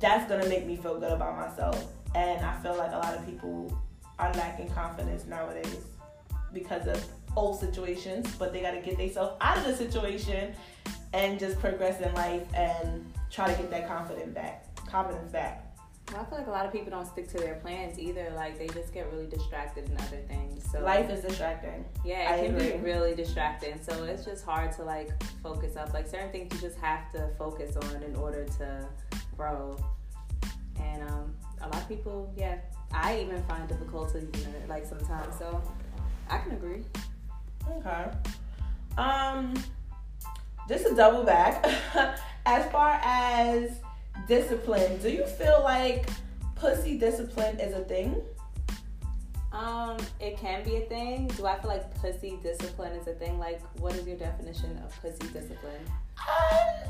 That's 0.00 0.28
gonna 0.30 0.48
make 0.48 0.66
me 0.66 0.76
feel 0.76 0.98
good 0.98 1.12
about 1.12 1.36
myself. 1.36 1.86
And 2.14 2.44
I 2.44 2.60
feel 2.60 2.76
like 2.76 2.92
a 2.92 2.98
lot 2.98 3.14
of 3.14 3.24
people 3.26 3.76
are 4.18 4.32
lacking 4.34 4.68
confidence 4.70 5.26
nowadays 5.26 5.78
because 6.52 6.86
of 6.86 7.04
old 7.36 7.58
situations, 7.58 8.34
but 8.38 8.52
they 8.52 8.60
got 8.60 8.72
to 8.72 8.80
get 8.80 8.98
themselves 8.98 9.36
out 9.40 9.56
of 9.58 9.64
the 9.64 9.74
situation 9.74 10.54
and 11.12 11.38
just 11.38 11.58
progress 11.58 12.00
in 12.00 12.12
life 12.14 12.42
and 12.54 13.10
try 13.30 13.50
to 13.52 13.60
get 13.60 13.70
that 13.70 13.88
confidence 13.88 14.34
back. 14.34 14.74
Confidence 14.86 15.30
back. 15.32 15.71
Well, 16.10 16.20
I 16.20 16.24
feel 16.24 16.38
like 16.38 16.46
a 16.46 16.50
lot 16.50 16.66
of 16.66 16.72
people 16.72 16.90
don't 16.90 17.06
stick 17.06 17.28
to 17.28 17.38
their 17.38 17.54
plans 17.56 17.98
either. 17.98 18.32
Like 18.34 18.58
they 18.58 18.66
just 18.68 18.92
get 18.92 19.10
really 19.12 19.26
distracted 19.26 19.88
in 19.88 19.96
other 19.96 20.20
things. 20.28 20.70
So 20.70 20.80
life 20.80 21.08
is 21.10 21.22
distracting. 21.22 21.84
Yeah, 22.04 22.34
it 22.34 22.40
I 22.40 22.46
can 22.46 22.56
agree. 22.56 22.72
be 22.72 22.78
really 22.78 23.14
distracting. 23.14 23.80
So 23.82 24.04
it's 24.04 24.24
just 24.24 24.44
hard 24.44 24.72
to 24.72 24.82
like 24.82 25.10
focus 25.42 25.76
up. 25.76 25.94
Like 25.94 26.06
certain 26.06 26.30
things 26.30 26.52
you 26.54 26.60
just 26.60 26.78
have 26.78 27.10
to 27.12 27.30
focus 27.38 27.76
on 27.76 28.02
in 28.02 28.16
order 28.16 28.44
to 28.58 28.86
grow. 29.36 29.76
And 30.80 31.02
um, 31.08 31.34
a 31.60 31.68
lot 31.68 31.76
of 31.76 31.88
people, 31.88 32.32
yeah, 32.36 32.58
I 32.92 33.20
even 33.20 33.42
find 33.44 33.66
difficulty 33.68 34.18
in 34.18 34.50
it 34.54 34.68
like 34.68 34.84
sometimes. 34.84 35.38
So 35.38 35.62
I 36.28 36.38
can 36.38 36.52
agree. 36.52 36.84
Okay. 37.70 38.10
Um, 38.98 39.54
just 40.68 40.86
a 40.86 40.94
double 40.94 41.24
back. 41.24 41.64
as 42.46 42.70
far 42.70 43.00
as 43.02 43.70
discipline, 44.28 44.98
do 45.00 45.10
you 45.10 45.24
feel 45.26 45.60
like 45.62 46.08
pussy 46.54 46.98
discipline 46.98 47.58
is 47.58 47.74
a 47.74 47.84
thing? 47.84 48.20
Um, 49.52 49.98
it 50.18 50.38
can 50.38 50.64
be 50.64 50.76
a 50.76 50.80
thing. 50.82 51.26
Do 51.36 51.46
I 51.46 51.58
feel 51.58 51.70
like 51.70 51.94
pussy 52.00 52.38
discipline 52.42 52.92
is 52.92 53.06
a 53.06 53.12
thing? 53.12 53.38
Like, 53.38 53.60
what 53.78 53.94
is 53.94 54.06
your 54.06 54.16
definition 54.16 54.80
of 54.84 54.98
pussy 55.02 55.30
discipline? 55.32 55.84
Um, 56.18 56.88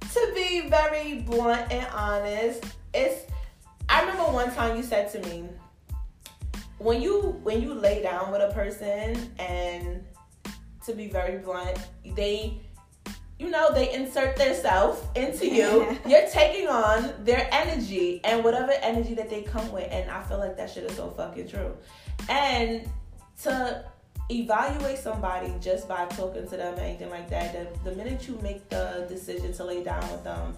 to 0.00 0.32
be 0.34 0.68
very 0.68 1.22
blunt 1.22 1.72
and 1.72 1.86
honest, 1.94 2.64
it's. 2.92 3.30
I 3.88 4.00
remember 4.02 4.24
one 4.32 4.52
time 4.54 4.76
you 4.76 4.82
said 4.82 5.10
to 5.12 5.20
me, 5.28 5.44
when 6.78 7.00
you 7.00 7.38
when 7.42 7.62
you 7.62 7.72
lay 7.72 8.02
down 8.02 8.30
with 8.30 8.42
a 8.42 8.52
person 8.52 9.32
and 9.38 10.04
to 10.84 10.94
be 10.94 11.08
very 11.08 11.38
blunt, 11.38 11.78
they 12.04 12.60
you 13.42 13.50
know, 13.50 13.72
they 13.72 13.92
insert 13.92 14.36
their 14.36 14.54
self 14.54 15.04
into 15.16 15.48
you. 15.48 15.98
You're 16.06 16.28
taking 16.28 16.68
on 16.68 17.12
their 17.24 17.48
energy 17.50 18.20
and 18.22 18.44
whatever 18.44 18.72
energy 18.80 19.14
that 19.14 19.28
they 19.28 19.42
come 19.42 19.70
with. 19.72 19.88
And 19.90 20.08
I 20.08 20.22
feel 20.22 20.38
like 20.38 20.56
that 20.56 20.70
shit 20.70 20.84
is 20.84 20.96
so 20.96 21.10
fucking 21.10 21.48
true. 21.48 21.76
And 22.28 22.88
to 23.42 23.84
evaluate 24.30 24.98
somebody 24.98 25.52
just 25.60 25.88
by 25.88 26.06
talking 26.06 26.46
to 26.48 26.56
them 26.56 26.78
or 26.78 26.80
anything 26.80 27.10
like 27.10 27.28
that, 27.30 27.52
the, 27.52 27.90
the 27.90 27.96
minute 27.96 28.28
you 28.28 28.38
make 28.42 28.68
the 28.68 29.06
decision 29.08 29.52
to 29.54 29.64
lay 29.64 29.82
down 29.82 30.08
with 30.12 30.22
them, 30.22 30.54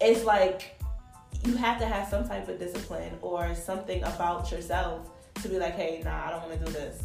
it's 0.00 0.24
like 0.24 0.80
you 1.44 1.56
have 1.56 1.78
to 1.78 1.86
have 1.86 2.08
some 2.08 2.26
type 2.26 2.48
of 2.48 2.58
discipline 2.58 3.12
or 3.20 3.54
something 3.54 4.02
about 4.04 4.50
yourself 4.50 5.10
to 5.42 5.48
be 5.50 5.58
like, 5.58 5.74
hey, 5.74 6.00
nah, 6.02 6.26
I 6.26 6.30
don't 6.30 6.48
want 6.48 6.58
to 6.58 6.64
do 6.64 6.72
this. 6.72 7.04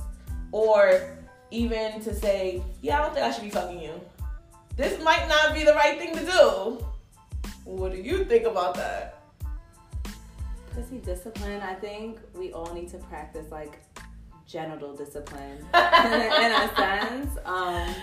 Or 0.54 1.18
even 1.52 2.00
to 2.02 2.16
say, 2.16 2.64
yeah, 2.82 3.00
I 3.00 3.02
don't 3.02 3.14
think 3.14 3.26
I 3.26 3.32
should 3.32 3.44
be 3.44 3.50
fucking 3.50 3.82
you. 3.82 4.00
This 4.80 4.98
might 5.04 5.28
not 5.28 5.54
be 5.54 5.66
the 5.66 5.74
right 5.74 6.00
thing 6.00 6.16
to 6.16 6.26
do. 6.26 6.86
What 7.66 7.92
do 7.92 7.98
you 7.98 8.24
think 8.24 8.46
about 8.46 8.76
that? 8.76 9.24
Pussy 10.74 11.00
discipline, 11.00 11.60
I 11.60 11.74
think 11.74 12.22
we 12.34 12.54
all 12.54 12.74
need 12.74 12.88
to 12.92 12.98
practice 12.98 13.52
like 13.52 13.82
genital 14.48 14.96
discipline 14.96 15.58
in 15.74 16.52
a 16.54 16.72
sense. 16.78 17.38
Um, 17.44 17.94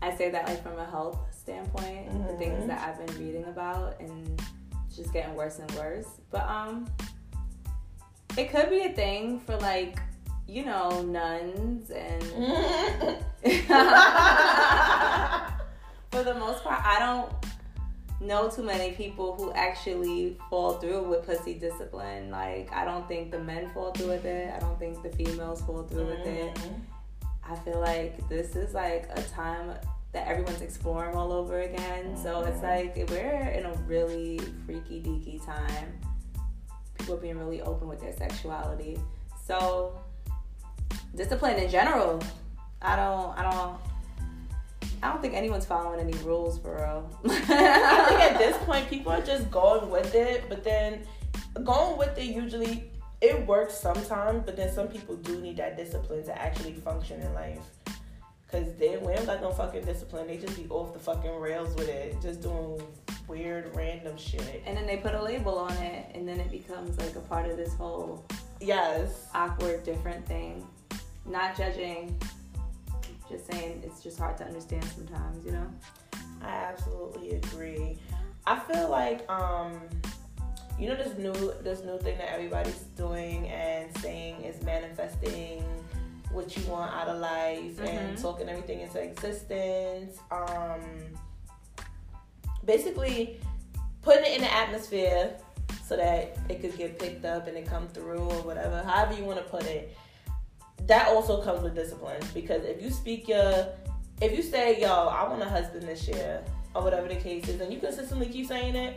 I 0.00 0.16
say 0.16 0.30
that 0.30 0.46
like 0.46 0.62
from 0.62 0.78
a 0.78 0.86
health 0.86 1.18
standpoint, 1.30 2.08
mm-hmm. 2.08 2.26
the 2.26 2.38
things 2.38 2.66
that 2.68 2.88
I've 2.88 3.06
been 3.06 3.18
reading 3.22 3.44
about 3.44 4.00
and 4.00 4.42
just 4.96 5.12
getting 5.12 5.34
worse 5.34 5.58
and 5.58 5.70
worse. 5.72 6.08
But 6.30 6.48
um 6.48 6.88
it 8.38 8.50
could 8.50 8.70
be 8.70 8.80
a 8.80 8.94
thing 8.94 9.40
for 9.40 9.58
like 9.58 10.00
you 10.46 10.64
know 10.64 11.02
nuns 11.02 11.90
and 11.90 12.22
for 16.18 16.24
the 16.24 16.34
most 16.34 16.64
part 16.64 16.80
i 16.84 16.98
don't 16.98 17.32
know 18.20 18.50
too 18.50 18.62
many 18.62 18.92
people 18.92 19.36
who 19.36 19.52
actually 19.52 20.36
fall 20.50 20.72
through 20.74 21.08
with 21.08 21.24
pussy 21.24 21.54
discipline 21.54 22.30
like 22.30 22.72
i 22.72 22.84
don't 22.84 23.06
think 23.06 23.30
the 23.30 23.38
men 23.38 23.70
fall 23.70 23.92
through 23.92 24.08
with 24.08 24.24
it 24.24 24.52
i 24.54 24.58
don't 24.58 24.78
think 24.78 25.00
the 25.02 25.10
females 25.10 25.60
fall 25.62 25.84
through 25.84 26.04
mm-hmm. 26.04 26.22
with 26.22 26.26
it 26.26 26.54
mm-hmm. 26.56 27.52
i 27.52 27.54
feel 27.56 27.80
like 27.80 28.28
this 28.28 28.56
is 28.56 28.74
like 28.74 29.08
a 29.14 29.22
time 29.22 29.70
that 30.12 30.26
everyone's 30.26 30.62
exploring 30.62 31.14
all 31.14 31.32
over 31.32 31.60
again 31.60 32.06
mm-hmm. 32.06 32.22
so 32.22 32.40
it's 32.40 32.58
mm-hmm. 32.58 32.98
like 32.98 33.10
we're 33.10 33.50
in 33.50 33.64
a 33.64 33.72
really 33.86 34.40
freaky 34.66 35.00
deaky 35.00 35.44
time 35.44 35.92
people 36.98 37.14
are 37.14 37.18
being 37.18 37.38
really 37.38 37.62
open 37.62 37.88
with 37.88 38.00
their 38.00 38.14
sexuality. 38.16 38.98
So 39.46 39.98
discipline 41.14 41.56
in 41.56 41.70
general, 41.70 42.22
I 42.82 42.96
don't 42.96 43.38
I 43.38 43.42
don't 43.50 43.87
I 45.02 45.10
don't 45.10 45.22
think 45.22 45.34
anyone's 45.34 45.66
following 45.66 46.00
any 46.00 46.16
rules 46.24 46.58
for 46.58 46.76
real. 46.76 47.10
I 47.30 48.04
think 48.08 48.20
at 48.20 48.38
this 48.38 48.56
point 48.64 48.88
people 48.88 49.12
are 49.12 49.22
just 49.22 49.50
going 49.50 49.90
with 49.90 50.14
it, 50.14 50.44
but 50.48 50.64
then 50.64 51.02
going 51.64 51.96
with 51.98 52.16
it 52.18 52.24
usually 52.24 52.90
it 53.20 53.46
works 53.46 53.74
sometimes, 53.74 54.42
but 54.44 54.56
then 54.56 54.72
some 54.72 54.88
people 54.88 55.16
do 55.16 55.40
need 55.40 55.56
that 55.56 55.76
discipline 55.76 56.24
to 56.24 56.40
actually 56.40 56.74
function 56.74 57.20
in 57.20 57.32
life. 57.34 57.60
Cause 58.50 58.64
they 58.78 58.96
we 58.96 59.12
don't 59.12 59.26
got 59.26 59.42
no 59.42 59.52
fucking 59.52 59.84
discipline. 59.84 60.26
They 60.26 60.38
just 60.38 60.56
be 60.56 60.66
off 60.70 60.94
the 60.94 60.98
fucking 60.98 61.36
rails 61.36 61.74
with 61.74 61.88
it, 61.88 62.16
just 62.22 62.40
doing 62.40 62.80
weird 63.26 63.76
random 63.76 64.16
shit. 64.16 64.62
And 64.64 64.74
then 64.74 64.86
they 64.86 64.96
put 64.96 65.14
a 65.14 65.22
label 65.22 65.58
on 65.58 65.72
it, 65.72 66.10
and 66.14 66.26
then 66.26 66.40
it 66.40 66.50
becomes 66.50 66.96
like 66.98 67.14
a 67.16 67.20
part 67.20 67.46
of 67.46 67.58
this 67.58 67.74
whole 67.74 68.24
yes 68.60 69.26
awkward 69.34 69.84
different 69.84 70.26
thing. 70.26 70.66
Not 71.26 71.58
judging, 71.58 72.18
just 73.28 73.50
saying 73.50 73.82
it's 73.84 74.02
just 74.02 74.18
hard 74.18 74.36
to 74.38 74.44
understand 74.44 74.84
sometimes, 74.84 75.44
you 75.44 75.52
know. 75.52 75.66
I 76.42 76.48
absolutely 76.48 77.32
agree. 77.32 77.98
I 78.46 78.58
feel 78.60 78.88
like 78.88 79.28
um 79.30 79.80
you 80.78 80.88
know 80.88 80.94
this 80.94 81.16
new 81.18 81.52
this 81.62 81.84
new 81.84 81.98
thing 81.98 82.16
that 82.18 82.32
everybody's 82.32 82.80
doing 82.96 83.48
and 83.48 83.94
saying 83.98 84.42
is 84.42 84.62
manifesting 84.62 85.64
what 86.30 86.56
you 86.56 86.62
want 86.70 86.92
out 86.94 87.08
of 87.08 87.20
life 87.20 87.76
mm-hmm. 87.76 87.86
and 87.86 88.18
talking 88.18 88.48
everything 88.48 88.80
into 88.80 89.00
existence. 89.00 90.18
Um, 90.30 90.80
basically, 92.64 93.40
putting 94.02 94.24
it 94.24 94.36
in 94.36 94.40
the 94.42 94.54
atmosphere 94.54 95.34
so 95.84 95.96
that 95.96 96.36
it 96.48 96.60
could 96.60 96.76
get 96.76 96.98
picked 96.98 97.24
up 97.24 97.48
and 97.48 97.56
it 97.56 97.66
come 97.66 97.88
through 97.88 98.20
or 98.20 98.42
whatever, 98.42 98.82
however 98.82 99.14
you 99.14 99.24
want 99.24 99.38
to 99.38 99.44
put 99.44 99.64
it. 99.64 99.96
That 100.86 101.08
also 101.08 101.42
comes 101.42 101.62
with 101.62 101.74
discipline 101.74 102.22
because 102.32 102.64
if 102.64 102.80
you 102.80 102.90
speak 102.90 103.28
your, 103.28 103.68
if 104.20 104.34
you 104.34 104.42
say, 104.42 104.80
"Yo, 104.80 104.88
I 104.88 105.28
want 105.28 105.42
a 105.42 105.48
husband 105.48 105.82
this 105.82 106.08
year," 106.08 106.42
or 106.74 106.82
whatever 106.82 107.08
the 107.08 107.16
case 107.16 107.48
is, 107.48 107.60
and 107.60 107.72
you 107.72 107.78
consistently 107.78 108.26
keep 108.26 108.46
saying 108.46 108.74
it, 108.74 108.96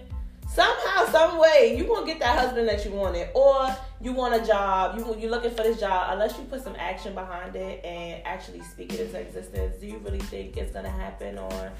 somehow, 0.49 1.05
some 1.07 1.37
way, 1.37 1.75
you 1.77 1.85
gonna 1.85 2.05
get 2.05 2.19
that 2.19 2.37
husband 2.37 2.67
that 2.69 2.85
you 2.85 2.91
wanted, 2.91 3.29
or 3.33 3.75
you 4.01 4.13
want 4.13 4.33
a 4.33 4.45
job, 4.45 4.97
you 4.97 5.15
you're 5.19 5.31
looking 5.31 5.51
for 5.51 5.63
this 5.63 5.79
job. 5.79 6.13
Unless 6.13 6.37
you 6.37 6.45
put 6.45 6.63
some 6.63 6.75
action 6.77 7.13
behind 7.13 7.55
it 7.55 7.83
and 7.83 8.21
actually 8.25 8.61
speak 8.61 8.93
it 8.93 9.01
into 9.01 9.19
existence, 9.19 9.77
do 9.79 9.87
you 9.87 9.97
really 9.97 10.19
think 10.19 10.57
it's 10.57 10.71
gonna 10.71 10.89
happen, 10.89 11.37
or? 11.37 11.71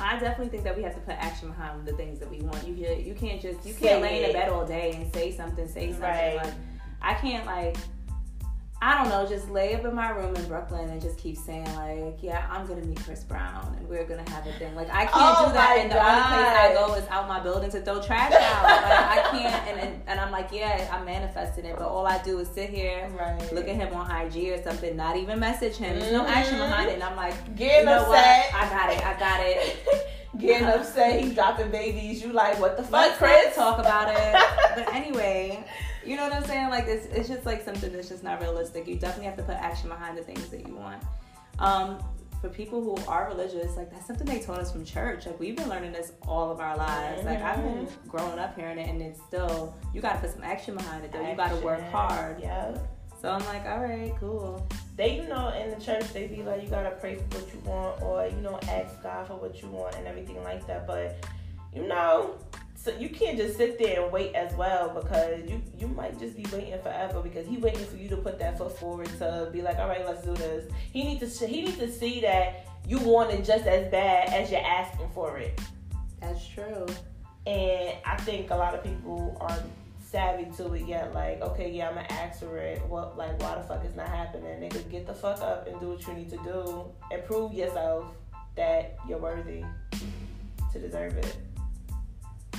I 0.00 0.18
definitely 0.18 0.48
think 0.48 0.64
that 0.64 0.76
we 0.76 0.82
have 0.82 0.94
to 0.94 1.00
put 1.00 1.14
action 1.14 1.48
behind 1.48 1.86
the 1.86 1.92
things 1.92 2.18
that 2.20 2.30
we 2.30 2.40
want. 2.40 2.66
You 2.66 2.74
can, 2.74 3.04
you 3.04 3.14
can't 3.14 3.40
just 3.40 3.64
you 3.66 3.74
can't 3.74 4.02
lay 4.02 4.22
in 4.22 4.28
the 4.28 4.32
bed 4.32 4.48
all 4.48 4.66
day 4.66 4.92
and 4.92 5.12
say 5.12 5.32
something, 5.32 5.68
say 5.68 5.90
something. 5.90 6.00
Right. 6.00 6.36
Like 6.36 6.54
I 7.00 7.14
can't 7.14 7.46
like 7.46 7.76
I 8.84 8.98
don't 8.98 9.10
know, 9.10 9.24
just 9.24 9.48
lay 9.48 9.76
up 9.76 9.84
in 9.84 9.94
my 9.94 10.10
room 10.10 10.34
in 10.34 10.44
Brooklyn 10.48 10.90
and 10.90 11.00
just 11.00 11.16
keep 11.16 11.36
saying 11.36 11.72
like, 11.76 12.20
yeah, 12.20 12.48
I'm 12.50 12.66
gonna 12.66 12.82
meet 12.82 12.98
Chris 13.04 13.22
Brown 13.22 13.72
and 13.78 13.88
we're 13.88 14.02
gonna 14.02 14.28
have 14.28 14.44
a 14.44 14.52
thing. 14.54 14.74
Like 14.74 14.90
I 14.90 15.06
can't 15.06 15.12
oh 15.14 15.46
do 15.46 15.52
that, 15.52 15.78
and 15.78 15.88
God. 15.88 16.00
the 16.00 16.10
only 16.10 16.22
place 16.34 16.58
I 16.58 16.74
go 16.74 16.94
is 16.94 17.08
out 17.08 17.28
my 17.28 17.38
building 17.38 17.70
to 17.70 17.80
throw 17.80 18.02
trash 18.02 18.32
out. 18.32 18.62
like 18.64 18.82
I 18.82 19.30
can't, 19.30 19.68
and, 19.68 19.80
and, 19.80 20.02
and 20.08 20.18
I'm 20.18 20.32
like, 20.32 20.48
yeah, 20.50 20.90
I'm 20.92 21.04
manifesting 21.04 21.64
it, 21.64 21.76
but 21.78 21.86
all 21.86 22.08
I 22.08 22.20
do 22.24 22.40
is 22.40 22.48
sit 22.48 22.70
here, 22.70 23.08
right. 23.16 23.52
look 23.52 23.68
at 23.68 23.76
him 23.76 23.94
on 23.94 24.10
IG 24.10 24.48
or 24.48 24.60
something, 24.64 24.96
not 24.96 25.16
even 25.16 25.38
message 25.38 25.76
him. 25.76 26.00
There's 26.00 26.10
no 26.10 26.26
action 26.26 26.54
mm-hmm. 26.54 26.68
behind 26.68 26.90
it, 26.90 26.94
and 26.94 27.04
I'm 27.04 27.14
like, 27.14 27.54
getting 27.54 27.78
you 27.78 27.84
know 27.84 28.02
upset. 28.02 28.52
What? 28.52 28.64
I 28.64 28.68
got 28.68 28.92
it, 28.92 29.06
I 29.06 29.18
got 29.20 29.40
it. 29.46 30.08
Getting 30.38 30.66
upset, 30.66 31.20
he's 31.20 31.34
dropping 31.34 31.70
babies. 31.70 32.22
You 32.22 32.32
like, 32.32 32.58
what 32.58 32.78
the 32.78 32.82
fuck, 32.82 32.92
Let's 32.92 33.18
Chris? 33.18 33.54
Talk 33.54 33.78
about 33.78 34.08
it. 34.08 34.42
but 34.74 34.94
anyway. 34.94 35.62
You 36.04 36.16
know 36.16 36.24
what 36.24 36.32
I'm 36.32 36.44
saying? 36.44 36.70
Like 36.70 36.86
it's 36.86 37.06
it's 37.06 37.28
just 37.28 37.46
like 37.46 37.64
something 37.64 37.92
that's 37.92 38.08
just 38.08 38.22
not 38.22 38.40
realistic. 38.40 38.86
You 38.86 38.96
definitely 38.96 39.26
have 39.26 39.36
to 39.36 39.42
put 39.42 39.56
action 39.56 39.88
behind 39.88 40.18
the 40.18 40.22
things 40.22 40.48
that 40.48 40.66
you 40.66 40.74
want. 40.74 41.02
Um, 41.58 42.02
for 42.40 42.48
people 42.48 42.82
who 42.82 42.96
are 43.06 43.28
religious, 43.28 43.76
like 43.76 43.90
that's 43.92 44.06
something 44.06 44.26
they 44.26 44.40
taught 44.40 44.58
us 44.58 44.72
from 44.72 44.84
church. 44.84 45.26
Like 45.26 45.38
we've 45.38 45.56
been 45.56 45.68
learning 45.68 45.92
this 45.92 46.12
all 46.26 46.50
of 46.50 46.58
our 46.58 46.76
lives. 46.76 47.24
Like 47.24 47.40
I've 47.40 47.62
been 47.62 47.86
mm-hmm. 47.86 48.08
growing 48.08 48.38
up 48.38 48.56
hearing 48.56 48.78
it, 48.78 48.88
and 48.88 49.00
it's 49.00 49.22
still 49.22 49.74
you 49.94 50.00
got 50.00 50.14
to 50.14 50.18
put 50.18 50.30
some 50.30 50.42
action 50.42 50.76
behind 50.76 51.04
it. 51.04 51.12
Though 51.12 51.18
action. 51.18 51.30
you 51.30 51.36
got 51.36 51.50
to 51.50 51.64
work 51.64 51.80
hard. 51.90 52.40
Yeah. 52.40 52.76
So 53.20 53.30
I'm 53.30 53.44
like, 53.44 53.64
all 53.66 53.78
right, 53.78 54.12
cool. 54.18 54.66
They, 54.96 55.14
you 55.16 55.28
know, 55.28 55.50
in 55.50 55.70
the 55.70 55.76
church, 55.76 56.12
they 56.12 56.26
be 56.26 56.42
like, 56.42 56.60
you 56.60 56.68
gotta 56.68 56.90
pray 56.90 57.14
for 57.14 57.22
what 57.38 57.54
you 57.54 57.60
want, 57.60 58.02
or 58.02 58.26
you 58.26 58.42
know, 58.42 58.58
ask 58.68 59.00
God 59.00 59.28
for 59.28 59.34
what 59.34 59.62
you 59.62 59.68
want, 59.68 59.94
and 59.94 60.08
everything 60.08 60.42
like 60.42 60.66
that. 60.66 60.88
But 60.88 61.24
you 61.72 61.86
know, 61.86 62.34
so 62.82 62.90
you 62.98 63.08
can't 63.08 63.38
just 63.38 63.56
sit 63.56 63.78
there 63.78 64.02
and 64.02 64.12
wait 64.12 64.34
as 64.34 64.52
well 64.54 64.88
because 64.88 65.48
you 65.48 65.62
you 65.78 65.86
might 65.86 66.18
just 66.18 66.36
be 66.36 66.44
waiting 66.52 66.76
forever 66.82 67.20
because 67.22 67.46
he 67.46 67.56
waiting 67.58 67.84
for 67.84 67.96
you 67.96 68.08
to 68.08 68.16
put 68.16 68.40
that 68.40 68.58
foot 68.58 68.76
forward 68.76 69.06
to 69.18 69.48
be 69.52 69.62
like 69.62 69.78
all 69.78 69.86
right 69.86 70.04
let's 70.04 70.24
do 70.24 70.34
this. 70.34 70.70
He 70.92 71.04
needs 71.04 71.38
to 71.38 71.46
he 71.46 71.62
needs 71.62 71.78
to 71.78 71.90
see 71.90 72.20
that 72.22 72.66
you 72.88 72.98
want 72.98 73.30
it 73.30 73.44
just 73.44 73.66
as 73.66 73.88
bad 73.92 74.30
as 74.30 74.50
you're 74.50 74.60
asking 74.60 75.08
for 75.14 75.38
it. 75.38 75.60
That's 76.20 76.44
true. 76.48 76.86
And 77.46 77.96
i 78.04 78.16
think 78.18 78.50
a 78.50 78.56
lot 78.56 78.74
of 78.74 78.82
people 78.82 79.36
aren't 79.40 79.62
savvy 80.00 80.50
to 80.56 80.74
it 80.74 80.86
yet 80.86 81.14
like 81.14 81.40
okay 81.40 81.70
yeah 81.70 81.88
i'm 81.88 81.94
gonna 81.94 82.06
ask 82.10 82.40
for 82.40 82.58
it. 82.58 82.84
What 82.86 83.16
like 83.16 83.40
why 83.40 83.54
the 83.54 83.62
fuck 83.62 83.84
is 83.84 83.94
not 83.94 84.08
happening? 84.08 84.58
Nigga 84.60 84.90
get 84.90 85.06
the 85.06 85.14
fuck 85.14 85.40
up 85.40 85.68
and 85.68 85.78
do 85.78 85.90
what 85.90 86.04
you 86.08 86.14
need 86.14 86.30
to 86.30 86.38
do 86.38 86.84
and 87.12 87.24
prove 87.26 87.54
yourself 87.54 88.06
that 88.56 88.96
you're 89.08 89.18
worthy 89.18 89.62
to 90.72 90.78
deserve 90.80 91.16
it. 91.16 91.36
I 91.36 91.36
don't 91.36 91.36
know. 91.36 91.51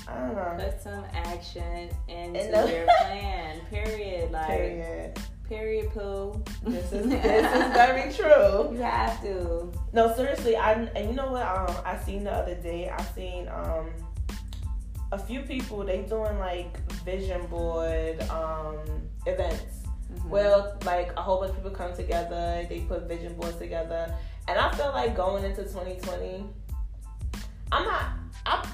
Put 0.05 0.81
some 0.81 1.05
action 1.13 1.89
into 2.07 2.39
your 2.39 2.85
plan. 3.01 3.59
Period. 3.69 4.31
Like 4.31 4.47
period. 4.47 5.19
Period. 5.47 5.89
Poo. 5.91 6.43
This 6.65 6.91
is 6.91 7.09
this 7.09 7.45
is 7.45 7.73
very 7.73 8.13
true. 8.15 8.73
You 8.73 8.81
have 8.81 9.21
to. 9.21 9.71
No, 9.93 10.13
seriously. 10.15 10.55
I 10.55 10.73
and 10.73 11.09
you 11.09 11.15
know 11.15 11.31
what? 11.31 11.45
Um, 11.45 11.75
I 11.85 11.97
seen 11.97 12.23
the 12.25 12.31
other 12.31 12.55
day. 12.55 12.89
I 12.89 13.01
seen 13.15 13.47
um 13.47 13.89
a 15.11 15.17
few 15.17 15.41
people. 15.41 15.83
They 15.85 16.01
doing 16.01 16.37
like 16.39 16.77
vision 17.03 17.45
board 17.47 18.21
um 18.29 18.77
events. 19.25 19.83
Mm-hmm. 20.13 20.29
Well, 20.29 20.77
like 20.85 21.13
a 21.17 21.21
whole 21.21 21.39
bunch 21.39 21.51
of 21.51 21.57
people 21.57 21.71
come 21.71 21.95
together. 21.95 22.65
They 22.67 22.81
put 22.81 23.07
vision 23.07 23.35
boards 23.35 23.57
together, 23.57 24.13
and 24.47 24.59
I 24.59 24.71
feel 24.75 24.91
like 24.91 25.15
going 25.15 25.43
into 25.45 25.63
2020. 25.63 26.45
I'm 27.71 27.85
not 27.85 28.05
I, 28.45 28.67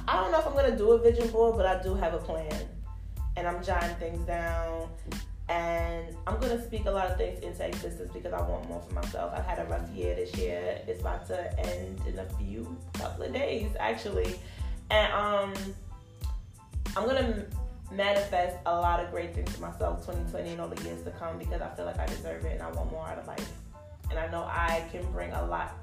gonna 0.62 0.78
do 0.78 0.92
a 0.92 1.00
vision 1.00 1.28
board, 1.30 1.56
but 1.58 1.66
I 1.66 1.82
do 1.82 1.96
have 1.96 2.14
a 2.14 2.18
plan, 2.18 2.68
and 3.36 3.48
I'm 3.48 3.64
jotting 3.64 3.96
things 3.96 4.26
down, 4.26 4.90
and 5.48 6.16
I'm 6.28 6.40
gonna 6.40 6.64
speak 6.64 6.86
a 6.86 6.92
lot 6.92 7.10
of 7.10 7.18
things 7.18 7.40
into 7.40 7.66
existence 7.66 8.12
because 8.14 8.34
I 8.34 8.42
want 8.42 8.68
more 8.68 8.82
for 8.82 8.94
myself. 8.94 9.34
I've 9.36 9.46
had 9.46 9.60
a 9.60 9.66
rough 9.66 9.90
year 9.92 10.16
this 10.16 10.36
year. 10.36 10.82
It's 10.88 11.02
about 11.02 11.28
to 11.28 11.60
end 11.60 12.02
in 12.08 12.20
a 12.20 12.26
few 12.38 12.78
couple 12.94 13.26
of 13.26 13.34
days 13.34 13.72
actually, 13.80 14.40
and 14.92 15.14
um, 15.14 15.54
I'm 16.96 17.06
gonna 17.06 17.46
manifest 17.92 18.58
a 18.66 18.76
lot 18.76 19.00
of 19.00 19.10
great 19.10 19.34
things 19.34 19.52
for 19.56 19.62
myself 19.62 20.06
2020 20.06 20.52
and 20.52 20.62
all 20.62 20.68
the 20.68 20.84
years 20.84 21.02
to 21.04 21.12
come 21.12 21.40
because 21.40 21.62
I 21.62 21.70
feel 21.70 21.86
like 21.86 21.98
I 21.98 22.06
deserve 22.06 22.46
it 22.46 22.54
and 22.54 22.62
I 22.62 22.70
want 22.72 22.92
more 22.92 23.08
out 23.08 23.18
of 23.18 23.28
life. 23.28 23.52
And 24.12 24.20
I 24.20 24.28
know 24.30 24.44
I 24.44 24.84
can 24.92 25.10
bring 25.12 25.32
a 25.32 25.46
lot 25.46 25.76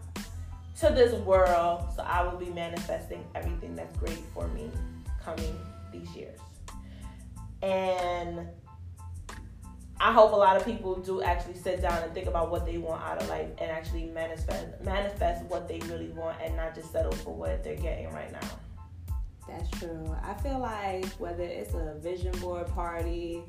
to 0.80 0.90
this 0.90 1.12
world. 1.22 1.86
So 1.94 2.02
I 2.02 2.22
will 2.22 2.38
be 2.38 2.50
manifesting 2.50 3.24
everything 3.34 3.74
that's 3.74 3.96
great 3.98 4.22
for 4.34 4.48
me 4.48 4.70
coming 5.22 5.58
these 5.92 6.14
years. 6.14 6.38
And 7.62 8.46
I 9.98 10.12
hope 10.12 10.32
a 10.32 10.36
lot 10.36 10.56
of 10.56 10.64
people 10.64 10.96
do 10.96 11.22
actually 11.22 11.54
sit 11.54 11.80
down 11.80 12.02
and 12.02 12.12
think 12.12 12.26
about 12.26 12.50
what 12.50 12.66
they 12.66 12.76
want 12.76 13.02
out 13.02 13.22
of 13.22 13.28
life 13.28 13.48
and 13.58 13.70
actually 13.70 14.04
manifest 14.04 14.66
manifest 14.84 15.44
what 15.46 15.66
they 15.68 15.78
really 15.86 16.10
want 16.10 16.36
and 16.42 16.54
not 16.54 16.74
just 16.74 16.92
settle 16.92 17.12
for 17.12 17.34
what 17.34 17.64
they're 17.64 17.76
getting 17.76 18.10
right 18.10 18.30
now. 18.30 18.48
That's 19.48 19.70
true. 19.78 20.16
I 20.24 20.34
feel 20.34 20.58
like 20.58 21.06
whether 21.18 21.44
it's 21.44 21.74
a 21.74 21.94
vision 22.00 22.32
board 22.40 22.66
party, 22.68 23.42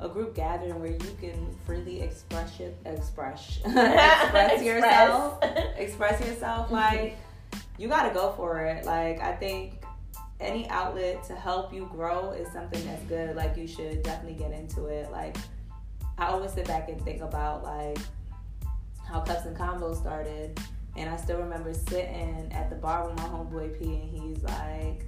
a 0.00 0.08
group 0.08 0.34
gathering 0.34 0.80
where 0.80 0.92
you 0.92 1.16
can 1.20 1.54
freely 1.66 2.00
express 2.00 2.58
it, 2.60 2.76
express, 2.86 3.58
express 3.64 4.62
yourself, 4.62 5.38
express 5.76 6.20
yourself, 6.20 6.66
mm-hmm. 6.66 6.74
like 6.74 7.16
you 7.78 7.88
got 7.88 8.08
to 8.08 8.14
go 8.14 8.32
for 8.36 8.64
it. 8.64 8.84
Like 8.86 9.20
I 9.20 9.32
think 9.36 9.82
any 10.40 10.68
outlet 10.70 11.22
to 11.24 11.34
help 11.34 11.72
you 11.72 11.88
grow 11.92 12.30
is 12.30 12.50
something 12.52 12.84
that's 12.86 13.04
good. 13.04 13.36
Like 13.36 13.56
you 13.56 13.66
should 13.66 14.02
definitely 14.02 14.38
get 14.38 14.52
into 14.52 14.86
it. 14.86 15.10
Like 15.10 15.36
I 16.18 16.26
always 16.26 16.52
sit 16.52 16.66
back 16.66 16.88
and 16.88 17.00
think 17.02 17.20
about 17.20 17.62
like 17.62 17.98
how 19.06 19.20
Cups 19.20 19.44
and 19.44 19.56
Combos 19.56 19.96
started. 19.96 20.58
And 20.96 21.08
I 21.08 21.16
still 21.16 21.38
remember 21.38 21.72
sitting 21.72 22.50
at 22.52 22.68
the 22.68 22.76
bar 22.76 23.06
with 23.06 23.16
my 23.16 23.24
homeboy 23.24 23.78
P, 23.78 23.84
and 23.84 24.10
he's 24.10 24.42
like, 24.42 25.06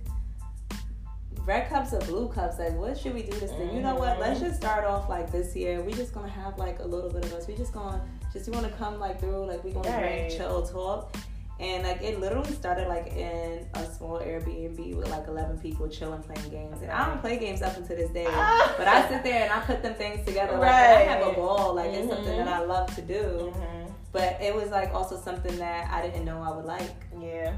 red 1.45 1.69
cups 1.69 1.93
or 1.93 2.01
blue 2.01 2.29
cups. 2.29 2.59
Like, 2.59 2.77
what 2.77 2.99
should 2.99 3.15
we 3.15 3.23
do 3.23 3.33
this 3.39 3.51
thing? 3.53 3.75
You 3.75 3.83
know 3.83 3.95
what? 3.95 4.19
Let's 4.19 4.41
just 4.41 4.57
start 4.57 4.85
off 4.85 5.09
like 5.09 5.31
this 5.31 5.55
year. 5.55 5.83
We 5.83 5.93
just 5.93 6.13
gonna 6.13 6.29
have 6.29 6.59
like 6.59 6.79
a 6.81 6.87
little 6.87 7.11
bit 7.11 7.25
of 7.25 7.33
us. 7.35 7.47
We 7.47 7.55
just 7.55 7.73
gonna 7.73 8.03
just 8.33 8.47
you 8.47 8.53
wanna 8.53 8.71
come 8.71 8.99
like 8.99 9.21
through. 9.21 9.47
Like 9.47 9.63
we 9.65 9.73
gonna 9.73 9.89
right. 9.91 10.29
drink, 10.29 10.37
chill, 10.37 10.67
talk. 10.67 11.17
And 11.61 11.85
like 11.85 12.03
it 12.03 12.19
literally 12.19 12.53
started 12.53 12.89
like 12.89 13.07
in 13.09 13.65
a 13.75 13.87
small 13.87 14.19
Airbnb 14.19 14.97
with 14.97 15.09
like 15.09 15.29
eleven 15.29 15.59
people 15.59 15.89
chilling 15.89 16.23
playing 16.23 16.51
games. 16.51 16.83
And 16.83 16.91
I 16.91 17.07
don't 17.07 17.21
play 17.21 17.39
games 17.39 17.63
up 17.63 17.77
until 17.77 17.97
this 17.97 18.11
day, 18.11 18.25
but 18.77 18.89
I 18.89 19.09
sit 19.09 19.23
there 19.23 19.45
and 19.45 19.53
I 19.53 19.61
put 19.61 19.83
them 19.83 19.95
things 19.95 20.27
together. 20.27 20.53
Like 20.55 20.63
right. 20.63 20.97
I 20.97 21.03
have 21.03 21.27
a 21.27 21.33
ball. 21.33 21.75
Like 21.75 21.91
mm-hmm. 21.91 22.01
it's 22.01 22.09
something 22.09 22.39
that 22.39 22.49
I 22.49 22.61
mm-hmm. 22.61 22.71
love 22.71 22.95
to 22.97 23.03
do. 23.03 23.53
Mm-hmm. 23.55 23.93
But 24.11 24.39
it 24.41 24.55
was 24.55 24.71
like 24.71 24.95
also 24.95 25.17
something 25.17 25.57
that 25.59 25.91
I 25.91 26.03
didn't 26.03 26.25
know 26.25 26.41
I 26.41 26.55
would 26.55 26.65
like. 26.65 26.95
Yeah. 27.21 27.57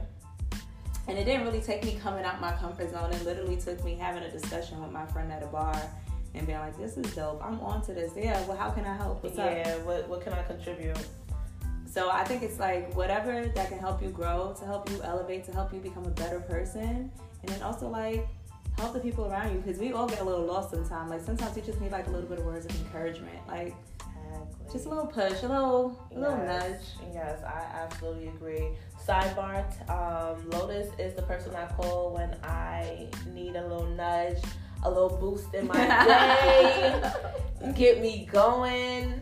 And 1.08 1.16
it 1.16 1.24
didn't 1.24 1.44
really 1.44 1.60
take 1.60 1.84
me 1.84 1.98
coming 2.02 2.24
out 2.24 2.40
my 2.40 2.52
comfort 2.52 2.90
zone. 2.90 3.12
It 3.12 3.24
literally 3.24 3.56
took 3.56 3.84
me 3.84 3.94
having 3.94 4.22
a 4.24 4.30
discussion 4.30 4.80
with 4.82 4.90
my 4.90 5.06
friend 5.06 5.30
at 5.30 5.42
a 5.42 5.46
bar 5.46 5.80
and 6.34 6.46
being 6.46 6.58
like, 6.58 6.76
"This 6.76 6.96
is 6.96 7.14
dope. 7.14 7.40
I'm 7.44 7.60
on 7.60 7.82
to 7.86 7.94
this. 7.94 8.12
Yeah. 8.16 8.44
Well, 8.46 8.56
how 8.56 8.70
can 8.70 8.84
I 8.84 8.96
help? 8.96 9.22
What's 9.22 9.36
yeah. 9.36 9.76
Up? 9.76 9.86
What 9.86 10.08
What 10.08 10.20
can 10.22 10.32
I 10.32 10.42
contribute?" 10.42 10.98
So 11.86 12.10
I 12.10 12.24
think 12.24 12.42
it's 12.42 12.58
like 12.58 12.94
whatever 12.94 13.46
that 13.46 13.68
can 13.68 13.78
help 13.78 14.02
you 14.02 14.10
grow, 14.10 14.54
to 14.58 14.66
help 14.66 14.90
you 14.90 15.00
elevate, 15.02 15.44
to 15.44 15.52
help 15.52 15.72
you 15.72 15.80
become 15.80 16.04
a 16.04 16.10
better 16.10 16.40
person, 16.40 17.10
and 17.42 17.48
then 17.48 17.62
also 17.62 17.88
like 17.88 18.28
help 18.76 18.92
the 18.92 19.00
people 19.00 19.24
around 19.26 19.52
you 19.52 19.60
because 19.60 19.78
we 19.78 19.92
all 19.92 20.06
get 20.06 20.20
a 20.20 20.24
little 20.24 20.44
lost 20.44 20.70
sometimes. 20.70 21.10
Like 21.10 21.22
sometimes 21.22 21.56
you 21.56 21.62
just 21.62 21.80
need 21.80 21.92
like 21.92 22.06
a 22.08 22.10
little 22.10 22.28
bit 22.28 22.38
of 22.38 22.44
words 22.44 22.66
of 22.66 22.78
encouragement, 22.80 23.38
like 23.48 23.74
exactly. 24.50 24.72
just 24.72 24.86
a 24.86 24.88
little 24.88 25.06
push, 25.06 25.42
a 25.42 25.48
little, 25.48 26.08
a 26.10 26.14
yes. 26.14 26.20
little 26.20 26.38
nudge. 26.38 26.80
Yes, 27.12 27.42
I 27.44 27.60
absolutely 27.74 28.28
agree. 28.28 28.68
Sidebar: 29.06 29.64
um, 29.90 30.48
Lotus 30.50 30.88
is 30.98 31.14
the 31.14 31.22
person 31.22 31.54
I 31.54 31.66
call 31.66 32.14
when 32.14 32.34
I 32.42 33.06
need 33.32 33.56
a 33.56 33.66
little 33.66 33.86
nudge, 33.86 34.38
a 34.82 34.90
little 34.90 35.16
boost 35.16 35.54
in 35.54 35.66
my 35.66 35.76
day, 36.04 37.02
get 37.76 38.00
me 38.00 38.28
going. 38.30 39.20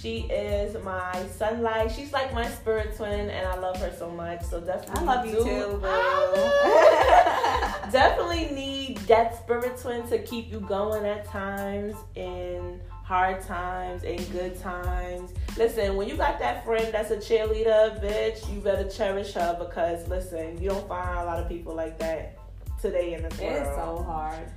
She 0.00 0.22
is 0.24 0.76
my 0.84 1.26
sunlight. 1.34 1.90
She's 1.90 2.12
like 2.12 2.34
my 2.34 2.46
spirit 2.46 2.94
twin, 2.94 3.30
and 3.30 3.46
I 3.46 3.56
love 3.56 3.78
her 3.78 3.90
so 3.98 4.10
much. 4.10 4.42
So 4.42 4.60
definitely, 4.60 5.08
I 5.08 5.14
love 5.14 5.24
you 5.24 5.32
do. 5.32 5.44
too, 5.44 5.78
boo. 5.80 5.80
definitely 7.90 8.54
need 8.54 8.98
that 9.06 9.42
spirit 9.42 9.78
twin 9.78 10.06
to 10.08 10.18
keep 10.18 10.52
you 10.52 10.60
going 10.60 11.06
at 11.06 11.24
times 11.24 11.96
in 12.16 12.82
hard 13.04 13.42
times 13.42 14.02
and 14.02 14.18
good 14.32 14.58
times. 14.58 15.32
Listen, 15.58 15.94
when 15.94 16.08
you 16.08 16.16
got 16.16 16.38
that 16.38 16.64
friend 16.64 16.92
that's 16.92 17.10
a 17.10 17.18
cheerleader, 17.18 18.02
bitch, 18.02 18.50
you 18.52 18.60
better 18.60 18.88
cherish 18.88 19.34
her 19.34 19.56
because 19.58 20.08
listen, 20.08 20.60
you 20.60 20.70
don't 20.70 20.88
find 20.88 21.18
a 21.18 21.24
lot 21.24 21.38
of 21.38 21.46
people 21.48 21.74
like 21.74 21.98
that 21.98 22.38
today 22.80 23.12
in 23.12 23.22
this 23.22 23.38
world. 23.38 23.56
It's 23.56 23.76
so 23.76 24.02
hard. 24.02 24.50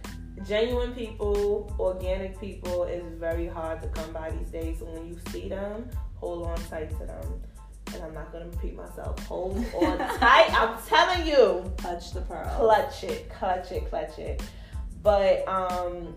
Genuine 0.47 0.93
people, 0.93 1.75
organic 1.77 2.39
people 2.39 2.85
is 2.85 3.03
very 3.19 3.47
hard 3.47 3.81
to 3.81 3.89
come 3.89 4.13
by 4.13 4.31
these 4.31 4.49
days. 4.49 4.79
So 4.79 4.85
when 4.85 5.07
you 5.07 5.17
see 5.29 5.49
them, 5.49 5.89
hold 6.15 6.47
on 6.47 6.57
tight 6.69 6.89
to 6.99 7.05
them. 7.05 7.41
And 7.93 8.03
I'm 8.03 8.13
not 8.13 8.31
gonna 8.31 8.45
repeat 8.45 8.75
myself. 8.75 9.19
Hold 9.27 9.57
on 9.75 9.97
tight. 10.19 10.53
I'm 10.53 10.77
telling 10.87 11.27
you. 11.27 11.69
Clutch 11.77 12.11
the 12.13 12.21
pearl. 12.21 12.49
Clutch 12.57 13.03
it, 13.03 13.29
clutch 13.29 13.71
it, 13.71 13.89
clutch 13.89 14.19
it. 14.19 14.41
But 15.03 15.47
um 15.47 16.15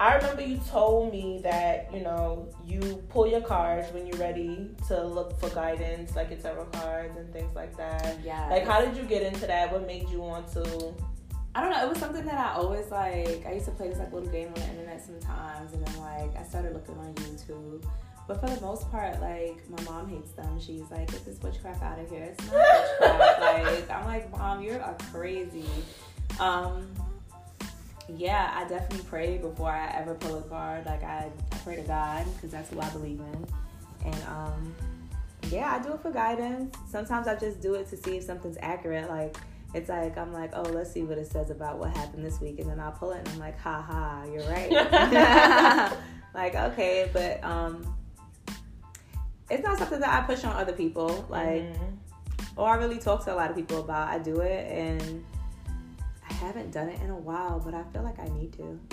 I 0.00 0.14
remember 0.14 0.42
you 0.42 0.60
told 0.70 1.12
me 1.12 1.40
that 1.42 1.92
you 1.92 2.00
know 2.00 2.48
you 2.64 3.02
pull 3.08 3.26
your 3.26 3.40
cards 3.40 3.92
when 3.92 4.06
you're 4.06 4.18
ready 4.18 4.70
to 4.86 5.04
look 5.04 5.38
for 5.40 5.48
guidance, 5.50 6.14
like 6.14 6.30
your 6.30 6.38
tarot 6.38 6.66
cards 6.66 7.16
and 7.16 7.32
things 7.32 7.54
like 7.56 7.76
that. 7.76 8.16
Yeah. 8.24 8.48
Like, 8.48 8.64
how 8.64 8.80
did 8.80 8.96
you 8.96 9.02
get 9.02 9.22
into 9.22 9.46
that? 9.46 9.72
What 9.72 9.86
made 9.86 10.08
you 10.08 10.20
want 10.20 10.52
to? 10.52 10.94
I 11.54 11.60
don't 11.60 11.70
know. 11.70 11.84
It 11.84 11.88
was 11.88 11.98
something 11.98 12.24
that 12.24 12.38
I 12.38 12.54
always 12.54 12.88
like. 12.90 13.44
I 13.44 13.54
used 13.54 13.64
to 13.64 13.72
play 13.72 13.88
this 13.88 13.98
like 13.98 14.12
little 14.12 14.28
game 14.28 14.48
on 14.48 14.54
the 14.54 14.68
internet 14.68 15.04
sometimes, 15.04 15.72
and 15.72 15.84
then 15.84 15.98
like 15.98 16.36
I 16.36 16.44
started 16.44 16.74
looking 16.74 16.96
on 16.98 17.12
YouTube. 17.14 17.84
But 18.28 18.40
for 18.40 18.54
the 18.54 18.60
most 18.60 18.88
part, 18.92 19.20
like 19.20 19.68
my 19.68 19.82
mom 19.82 20.08
hates 20.08 20.30
them. 20.32 20.60
She's 20.60 20.88
like, 20.92 21.10
"Get 21.10 21.24
this 21.24 21.40
witchcraft 21.42 21.82
out 21.82 21.98
of 21.98 22.08
here. 22.08 22.22
It's 22.22 22.46
not 22.46 22.54
witchcraft." 22.54 23.40
like 23.90 23.90
I'm 23.90 24.04
like, 24.04 24.30
"Mom, 24.30 24.62
you're 24.62 24.76
a 24.76 24.96
crazy." 25.10 25.64
Um, 26.38 26.86
yeah, 28.16 28.52
I 28.54 28.66
definitely 28.68 29.04
pray 29.08 29.38
before 29.38 29.70
I 29.70 29.88
ever 29.88 30.14
pull 30.14 30.38
a 30.38 30.42
card. 30.42 30.86
Like 30.86 31.02
I, 31.02 31.30
I 31.52 31.56
pray 31.58 31.76
to 31.76 31.82
God 31.82 32.26
because 32.34 32.50
that's 32.50 32.70
who 32.70 32.80
I 32.80 32.88
believe 32.90 33.20
in, 33.20 33.46
and 34.04 34.22
um, 34.28 34.74
yeah, 35.50 35.74
I 35.74 35.82
do 35.82 35.92
it 35.92 36.00
for 36.00 36.10
guidance. 36.10 36.74
Sometimes 36.88 37.28
I 37.28 37.36
just 37.36 37.60
do 37.60 37.74
it 37.74 37.88
to 37.90 37.96
see 37.96 38.16
if 38.16 38.24
something's 38.24 38.58
accurate. 38.60 39.08
Like 39.10 39.36
it's 39.74 39.90
like 39.90 40.16
I'm 40.16 40.32
like, 40.32 40.50
oh, 40.54 40.62
let's 40.62 40.90
see 40.90 41.02
what 41.02 41.18
it 41.18 41.26
says 41.26 41.50
about 41.50 41.78
what 41.78 41.94
happened 41.96 42.24
this 42.24 42.40
week, 42.40 42.58
and 42.58 42.70
then 42.70 42.80
I'll 42.80 42.92
pull 42.92 43.12
it, 43.12 43.18
and 43.18 43.28
I'm 43.28 43.38
like, 43.38 43.58
ha 43.58 43.82
ha, 43.82 44.24
you're 44.32 44.48
right. 44.48 45.92
like 46.34 46.54
okay, 46.54 47.10
but 47.12 47.44
um, 47.44 47.94
it's 49.50 49.62
not 49.62 49.78
something 49.78 50.00
that 50.00 50.22
I 50.22 50.26
push 50.26 50.44
on 50.44 50.56
other 50.56 50.72
people, 50.72 51.26
like, 51.28 51.62
mm-hmm. 51.62 51.94
or 52.56 52.70
I 52.70 52.76
really 52.76 52.98
talk 52.98 53.24
to 53.26 53.34
a 53.34 53.36
lot 53.36 53.50
of 53.50 53.56
people 53.56 53.80
about. 53.80 54.08
I 54.08 54.18
do 54.18 54.40
it, 54.40 54.70
and 54.70 55.24
haven't 56.40 56.70
done 56.70 56.88
it 56.88 57.00
in 57.00 57.10
a 57.10 57.16
while, 57.16 57.60
but 57.60 57.74
I 57.74 57.82
feel 57.92 58.02
like 58.02 58.18
I 58.18 58.28
need 58.28 58.52
to. 58.54 58.80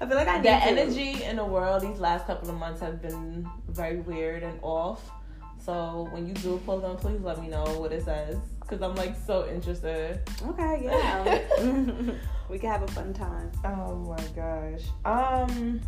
I 0.00 0.06
feel 0.06 0.16
like 0.16 0.28
I 0.28 0.36
need 0.36 0.44
the 0.44 0.50
to. 0.50 0.64
energy 0.64 1.24
in 1.24 1.36
the 1.36 1.44
world 1.44 1.82
these 1.82 2.00
last 2.00 2.26
couple 2.26 2.48
of 2.48 2.56
months 2.56 2.80
have 2.80 3.00
been 3.00 3.48
very 3.68 3.98
weird 3.98 4.42
and 4.42 4.58
off. 4.62 5.10
So 5.58 6.08
when 6.10 6.26
you 6.26 6.34
do 6.34 6.60
pull 6.64 6.80
them, 6.80 6.96
please 6.96 7.20
let 7.20 7.40
me 7.40 7.48
know 7.48 7.64
what 7.78 7.92
it 7.92 8.04
says 8.04 8.38
because 8.60 8.82
I'm 8.82 8.94
like 8.94 9.14
so 9.26 9.48
interested. 9.48 10.20
Okay, 10.46 10.80
yeah, 10.84 11.40
we 12.48 12.58
can 12.58 12.70
have 12.70 12.82
a 12.82 12.88
fun 12.88 13.12
time. 13.12 13.50
Oh 13.64 13.96
my 13.96 14.24
gosh. 14.34 14.82
Um. 15.04 15.80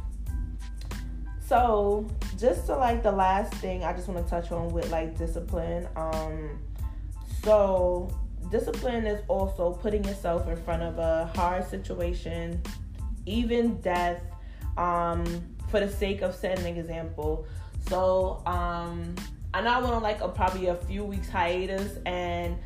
So, 1.44 2.08
just 2.38 2.66
to 2.66 2.76
like 2.76 3.02
the 3.02 3.12
last 3.12 3.52
thing 3.56 3.84
I 3.84 3.92
just 3.92 4.08
want 4.08 4.24
to 4.24 4.30
touch 4.30 4.52
on 4.52 4.72
with 4.72 4.90
like 4.90 5.18
discipline. 5.18 5.86
Um, 5.96 6.58
so 7.42 8.10
discipline 8.52 9.06
is 9.06 9.22
also 9.26 9.72
putting 9.72 10.04
yourself 10.04 10.46
in 10.46 10.56
front 10.56 10.82
of 10.82 10.98
a 10.98 11.32
hard 11.34 11.68
situation, 11.68 12.62
even 13.26 13.80
death, 13.80 14.22
um, 14.76 15.24
for 15.68 15.80
the 15.80 15.88
sake 15.88 16.20
of 16.20 16.34
setting 16.34 16.66
an 16.66 16.76
example. 16.76 17.46
So, 17.88 18.42
um, 18.46 19.16
I 19.54 19.62
know 19.62 19.70
I 19.70 19.78
went 19.80 19.94
on 19.94 20.02
like 20.02 20.20
a 20.20 20.28
probably 20.28 20.66
a 20.68 20.76
few 20.76 21.02
weeks 21.02 21.28
hiatus, 21.28 21.98
and 22.06 22.56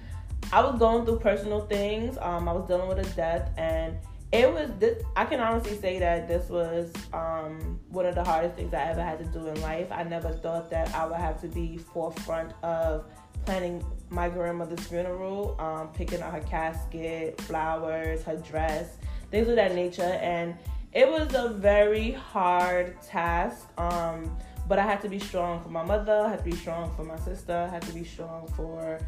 I 0.53 0.61
was 0.61 0.79
going 0.79 1.07
through 1.07 1.21
personal 1.21 1.61
things. 1.63 2.19
Um, 2.21 2.49
I 2.49 2.53
was 2.53 2.69
dealing 2.69 2.89
with 2.89 2.99
a 2.99 3.17
death, 3.17 3.51
and 3.57 3.97
it 4.33 4.53
was 4.53 4.71
this 4.81 5.03
i 5.15 5.25
can 5.25 5.39
honestly 5.39 5.77
say 5.77 6.01
that 6.01 6.27
this 6.27 6.49
was 6.51 6.93
um, 7.13 7.79
one 7.91 8.05
of 8.05 8.15
the 8.15 8.25
hardest 8.25 8.57
things 8.57 8.75
i 8.75 8.83
ever 8.83 9.03
had 9.03 9.19
to 9.19 9.25
do 9.27 9.47
in 9.47 9.61
life 9.63 9.87
i 9.93 10.03
never 10.03 10.31
thought 10.31 10.69
that 10.69 10.93
i 10.95 11.07
would 11.07 11.17
have 11.17 11.41
to 11.41 11.47
be 11.47 11.77
forefront 11.77 12.53
of 12.65 13.07
planning 13.47 13.85
my 14.11 14.29
grandmother's 14.29 14.87
funeral 14.87 15.57
um, 15.59 15.89
picking 15.89 16.21
out 16.21 16.33
her 16.33 16.41
casket 16.41 17.41
flowers 17.41 18.23
her 18.23 18.37
dress 18.37 18.99
things 19.31 19.49
of 19.49 19.57
that 19.57 19.75
nature. 19.75 20.03
And 20.03 20.57
it 20.93 21.09
was 21.09 21.35
a 21.35 21.49
very 21.49 22.13
hard 22.13 23.01
task 23.03 23.69
um, 23.79 24.37
but 24.69 24.79
i 24.79 24.83
had 24.83 25.01
to 25.01 25.09
be 25.09 25.19
strong 25.19 25.63
for 25.63 25.69
my 25.69 25.85
mother 25.85 26.25
i 26.27 26.29
had 26.31 26.39
to 26.39 26.45
be 26.45 26.57
strong 26.57 26.93
for 26.97 27.05
my 27.05 27.19
sister 27.19 27.55
i 27.55 27.69
had 27.73 27.83
to 27.83 27.93
be 27.93 28.03
strong 28.03 28.49
for 28.57 28.99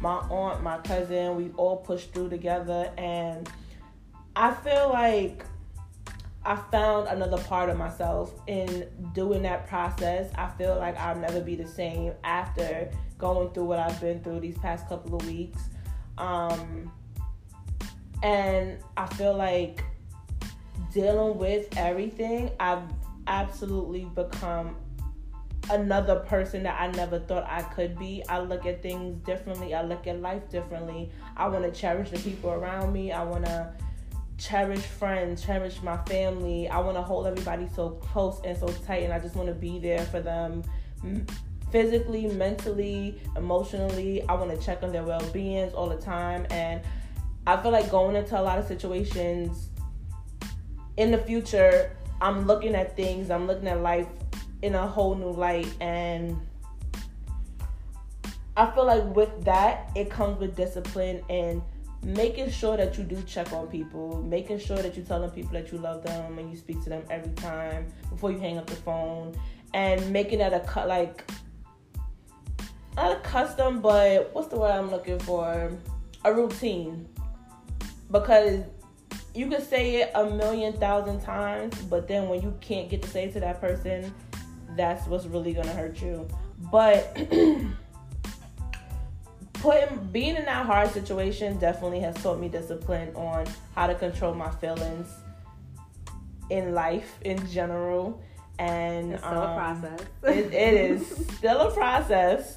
my 0.00 0.18
aunt 0.28 0.62
my 0.62 0.78
cousin. 0.78 1.36
We 1.36 1.50
all 1.56 1.76
pushed 1.76 2.12
through 2.12 2.30
together 2.30 2.92
and 2.96 3.50
I 4.36 4.54
feel 4.54 4.90
like 4.92 5.44
I 6.48 6.56
found 6.70 7.08
another 7.08 7.36
part 7.36 7.68
of 7.68 7.76
myself 7.76 8.32
in 8.46 8.88
doing 9.12 9.42
that 9.42 9.66
process. 9.66 10.32
I 10.34 10.48
feel 10.56 10.78
like 10.78 10.96
I'll 10.96 11.14
never 11.14 11.42
be 11.42 11.56
the 11.56 11.68
same 11.68 12.14
after 12.24 12.90
going 13.18 13.50
through 13.50 13.64
what 13.64 13.78
I've 13.78 14.00
been 14.00 14.22
through 14.22 14.40
these 14.40 14.56
past 14.56 14.88
couple 14.88 15.14
of 15.14 15.26
weeks. 15.26 15.60
Um, 16.16 16.90
and 18.22 18.78
I 18.96 19.06
feel 19.08 19.36
like 19.36 19.84
dealing 20.90 21.36
with 21.36 21.68
everything, 21.76 22.50
I've 22.58 22.84
absolutely 23.26 24.06
become 24.06 24.74
another 25.70 26.20
person 26.20 26.62
that 26.62 26.80
I 26.80 26.90
never 26.92 27.18
thought 27.18 27.44
I 27.46 27.60
could 27.60 27.98
be. 27.98 28.24
I 28.26 28.40
look 28.40 28.64
at 28.64 28.82
things 28.82 29.22
differently. 29.26 29.74
I 29.74 29.82
look 29.82 30.06
at 30.06 30.22
life 30.22 30.48
differently. 30.48 31.10
I 31.36 31.46
want 31.48 31.64
to 31.64 31.78
cherish 31.78 32.08
the 32.08 32.18
people 32.18 32.52
around 32.52 32.94
me. 32.94 33.12
I 33.12 33.22
want 33.22 33.44
to 33.44 33.70
cherish 34.38 34.80
friends, 34.80 35.44
cherish 35.44 35.82
my 35.82 35.96
family. 36.04 36.68
I 36.68 36.78
want 36.78 36.96
to 36.96 37.02
hold 37.02 37.26
everybody 37.26 37.68
so 37.74 37.90
close 37.90 38.40
and 38.44 38.56
so 38.56 38.68
tight, 38.86 39.02
and 39.02 39.12
I 39.12 39.18
just 39.18 39.34
want 39.34 39.48
to 39.48 39.54
be 39.54 39.78
there 39.78 40.04
for 40.06 40.20
them 40.20 40.62
physically, 41.70 42.26
mentally, 42.28 43.20
emotionally. 43.36 44.22
I 44.28 44.34
want 44.34 44.50
to 44.50 44.64
check 44.64 44.82
on 44.82 44.92
their 44.92 45.04
well 45.04 45.22
beings 45.30 45.74
all 45.74 45.88
the 45.88 46.00
time. 46.00 46.46
And 46.50 46.80
I 47.46 47.60
feel 47.60 47.72
like 47.72 47.90
going 47.90 48.16
into 48.16 48.40
a 48.40 48.42
lot 48.42 48.58
of 48.58 48.66
situations 48.66 49.70
in 50.96 51.10
the 51.10 51.18
future, 51.18 51.96
I'm 52.20 52.46
looking 52.46 52.74
at 52.74 52.96
things, 52.96 53.30
I'm 53.30 53.46
looking 53.46 53.68
at 53.68 53.80
life 53.80 54.08
in 54.62 54.74
a 54.74 54.86
whole 54.86 55.14
new 55.14 55.30
light. 55.30 55.72
And 55.80 56.40
I 58.56 58.70
feel 58.70 58.86
like 58.86 59.04
with 59.14 59.44
that, 59.44 59.90
it 59.94 60.10
comes 60.10 60.40
with 60.40 60.56
discipline 60.56 61.22
and 61.28 61.62
making 62.02 62.50
sure 62.50 62.76
that 62.76 62.96
you 62.96 63.04
do 63.04 63.20
check 63.22 63.52
on 63.52 63.66
people, 63.66 64.22
making 64.22 64.58
sure 64.58 64.78
that 64.78 64.96
you're 64.96 65.04
telling 65.04 65.30
people 65.30 65.52
that 65.52 65.72
you 65.72 65.78
love 65.78 66.02
them 66.02 66.38
and 66.38 66.50
you 66.50 66.56
speak 66.56 66.82
to 66.84 66.88
them 66.88 67.02
every 67.10 67.32
time 67.32 67.86
before 68.10 68.30
you 68.30 68.38
hang 68.38 68.58
up 68.58 68.66
the 68.66 68.76
phone, 68.76 69.36
and 69.74 70.10
making 70.10 70.38
that 70.38 70.52
a 70.52 70.60
cut 70.60 70.88
like 70.88 71.24
not 72.96 73.16
a 73.16 73.20
custom, 73.20 73.80
but 73.80 74.34
what's 74.34 74.48
the 74.48 74.58
word 74.58 74.72
I'm 74.72 74.90
looking 74.90 75.20
for? 75.20 75.70
A 76.24 76.32
routine. 76.32 77.08
Because 78.10 78.64
you 79.34 79.48
can 79.48 79.62
say 79.62 80.02
it 80.02 80.10
a 80.16 80.28
million 80.28 80.72
thousand 80.72 81.20
times, 81.20 81.80
but 81.82 82.08
then 82.08 82.28
when 82.28 82.42
you 82.42 82.56
can't 82.60 82.88
get 82.88 83.02
to 83.02 83.08
say 83.08 83.30
to 83.30 83.38
that 83.38 83.60
person, 83.60 84.12
that's 84.76 85.06
what's 85.06 85.26
really 85.26 85.52
gonna 85.52 85.72
hurt 85.72 86.02
you. 86.02 86.26
But 86.72 87.16
putting 89.60 89.98
being 90.12 90.36
in 90.36 90.44
that 90.44 90.66
hard 90.66 90.90
situation 90.90 91.58
definitely 91.58 92.00
has 92.00 92.14
taught 92.22 92.38
me 92.38 92.48
discipline 92.48 93.14
on 93.14 93.46
how 93.74 93.86
to 93.86 93.94
control 93.94 94.34
my 94.34 94.50
feelings 94.50 95.08
in 96.50 96.74
life 96.74 97.18
in 97.22 97.46
general. 97.48 98.22
And 98.58 99.12
it's 99.12 99.22
still 99.22 99.38
um, 99.38 99.50
a 99.50 99.54
process. 99.54 100.00
it, 100.24 100.52
it 100.52 100.74
is 100.74 101.26
still 101.36 101.60
a 101.60 101.70
process. 101.72 102.56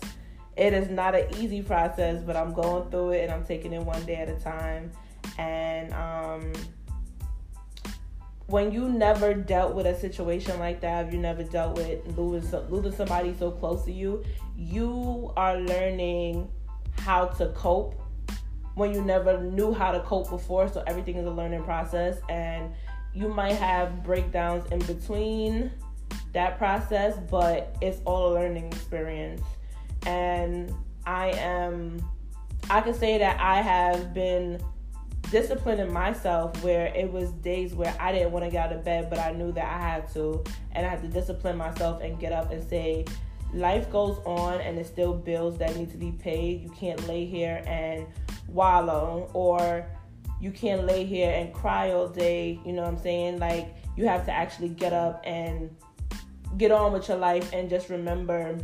It 0.57 0.73
is 0.73 0.89
not 0.89 1.15
an 1.15 1.27
easy 1.37 1.61
process 1.61 2.21
but 2.23 2.35
i'm 2.35 2.53
going 2.53 2.89
through 2.91 3.11
it 3.11 3.23
and 3.23 3.31
i'm 3.31 3.45
taking 3.45 3.71
it 3.73 3.81
one 3.81 4.03
day 4.05 4.15
at 4.15 4.29
a 4.29 4.39
time. 4.39 4.91
And 5.37 5.93
um, 5.93 6.53
when 8.47 8.71
you 8.71 8.89
never 8.89 9.33
dealt 9.33 9.73
with 9.75 9.85
a 9.85 9.97
situation 9.97 10.59
like 10.59 10.81
that, 10.81 11.11
you 11.11 11.17
never 11.17 11.43
dealt 11.43 11.77
with 11.77 12.05
losing 12.17 12.59
losing 12.69 12.91
somebody 12.91 13.33
so 13.37 13.51
close 13.51 13.85
to 13.85 13.91
you, 13.91 14.23
you 14.57 15.31
are 15.37 15.57
learning 15.57 16.49
how 17.03 17.25
to 17.25 17.47
cope 17.49 18.01
when 18.75 18.93
you 18.93 19.01
never 19.03 19.41
knew 19.41 19.73
how 19.73 19.91
to 19.91 19.99
cope 20.01 20.29
before. 20.29 20.67
So 20.67 20.83
everything 20.87 21.17
is 21.17 21.25
a 21.25 21.31
learning 21.31 21.63
process, 21.63 22.17
and 22.29 22.71
you 23.13 23.27
might 23.27 23.55
have 23.55 24.03
breakdowns 24.03 24.71
in 24.71 24.79
between 24.79 25.71
that 26.33 26.57
process, 26.57 27.17
but 27.29 27.75
it's 27.81 28.01
all 28.05 28.31
a 28.31 28.33
learning 28.33 28.67
experience. 28.67 29.41
And 30.05 30.73
I 31.05 31.31
am, 31.31 32.01
I 32.69 32.81
can 32.81 32.93
say 32.93 33.17
that 33.17 33.39
I 33.39 33.61
have 33.61 34.13
been 34.13 34.61
disciplining 35.29 35.91
myself 35.91 36.61
where 36.63 36.87
it 36.87 37.11
was 37.11 37.31
days 37.31 37.73
where 37.73 37.95
I 37.99 38.11
didn't 38.11 38.31
want 38.31 38.45
to 38.45 38.51
get 38.51 38.65
out 38.65 38.75
of 38.75 38.83
bed, 38.83 39.09
but 39.09 39.19
I 39.19 39.31
knew 39.31 39.51
that 39.53 39.65
I 39.65 39.79
had 39.79 40.13
to, 40.13 40.43
and 40.71 40.85
I 40.85 40.89
had 40.89 41.01
to 41.01 41.07
discipline 41.07 41.57
myself 41.57 42.01
and 42.01 42.19
get 42.19 42.31
up 42.31 42.51
and 42.51 42.61
say, 42.67 43.05
life 43.53 43.91
goes 43.91 44.19
on 44.25 44.61
and 44.61 44.77
there's 44.77 44.87
still 44.87 45.13
bills 45.13 45.57
that 45.57 45.75
need 45.75 45.91
to 45.91 45.97
be 45.97 46.11
paid. 46.11 46.61
You 46.61 46.69
can't 46.69 47.05
lay 47.07 47.25
here 47.25 47.63
and 47.65 48.05
wallow 48.47 49.29
or 49.33 49.85
you 50.39 50.51
can't 50.51 50.85
lay 50.85 51.05
here 51.05 51.31
and 51.31 51.53
cry 51.53 51.91
all 51.91 52.07
day. 52.07 52.59
You 52.65 52.73
know 52.73 52.81
what 52.83 52.89
I'm 52.89 52.97
saying? 52.97 53.39
Like 53.39 53.75
you 53.95 54.07
have 54.07 54.25
to 54.25 54.31
actually 54.31 54.69
get 54.69 54.93
up 54.93 55.21
and 55.25 55.75
get 56.57 56.71
on 56.71 56.93
with 56.93 57.07
your 57.07 57.17
life 57.17 57.51
and 57.53 57.69
just 57.69 57.89
remember 57.89 58.57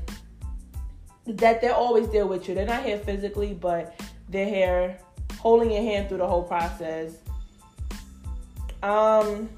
that 1.25 1.61
they're 1.61 1.75
always 1.75 2.09
there 2.09 2.25
with 2.25 2.47
you. 2.47 2.55
They're 2.55 2.65
not 2.65 2.83
here 2.83 2.97
physically, 2.97 3.53
but 3.53 3.99
they're 4.29 4.47
here 4.47 4.99
holding 5.39 5.71
your 5.71 5.83
hand 5.83 6.09
through 6.09 6.19
the 6.19 6.27
whole 6.27 6.43
process. 6.43 7.17
Um 8.83 9.49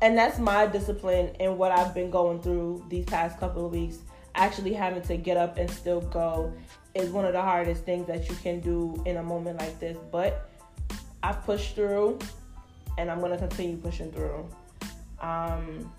and 0.00 0.18
that's 0.18 0.40
my 0.40 0.66
discipline 0.66 1.30
and 1.38 1.56
what 1.56 1.70
I've 1.70 1.94
been 1.94 2.10
going 2.10 2.42
through 2.42 2.84
these 2.88 3.04
past 3.04 3.38
couple 3.38 3.64
of 3.64 3.70
weeks. 3.70 3.98
Actually, 4.34 4.72
having 4.72 5.02
to 5.02 5.16
get 5.16 5.36
up 5.36 5.58
and 5.58 5.70
still 5.70 6.00
go 6.00 6.52
is 6.94 7.10
one 7.10 7.24
of 7.24 7.32
the 7.32 7.40
hardest 7.40 7.84
things 7.84 8.06
that 8.06 8.28
you 8.28 8.34
can 8.36 8.60
do 8.60 9.02
in 9.06 9.16
a 9.18 9.22
moment 9.22 9.58
like 9.58 9.78
this. 9.78 9.96
But 10.10 10.50
I've 11.22 11.44
pushed 11.44 11.74
through, 11.74 12.18
and 12.98 13.10
I'm 13.10 13.20
gonna 13.20 13.38
continue 13.38 13.76
pushing 13.76 14.10
through. 14.10 14.48
Um, 15.20 15.92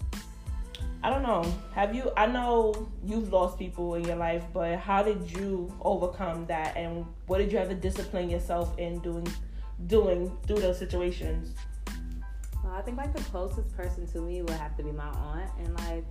I 1.03 1.09
don't 1.09 1.23
know. 1.23 1.43
Have 1.73 1.93
you? 1.93 2.11
I 2.15 2.27
know 2.27 2.89
you've 3.03 3.31
lost 3.31 3.59
people 3.59 3.95
in 3.95 4.05
your 4.05 4.15
life, 4.15 4.45
but 4.53 4.79
how 4.79 5.03
did 5.03 5.29
you 5.31 5.73
overcome 5.81 6.45
that? 6.45 6.77
And 6.77 7.05
what 7.27 7.39
did 7.39 7.51
you 7.51 7.59
to 7.59 7.75
discipline 7.75 8.29
yourself 8.29 8.77
in 8.77 8.99
doing, 8.99 9.27
doing 9.87 10.31
through 10.47 10.59
those 10.59 10.79
situations? 10.79 11.55
Well, 12.63 12.73
I 12.73 12.81
think 12.81 12.97
like 12.97 13.13
the 13.13 13.23
closest 13.23 13.75
person 13.75 14.07
to 14.07 14.21
me 14.21 14.41
would 14.41 14.51
have 14.51 14.77
to 14.77 14.83
be 14.83 14.91
my 14.91 15.09
aunt, 15.09 15.51
and 15.59 15.73
like 15.87 16.05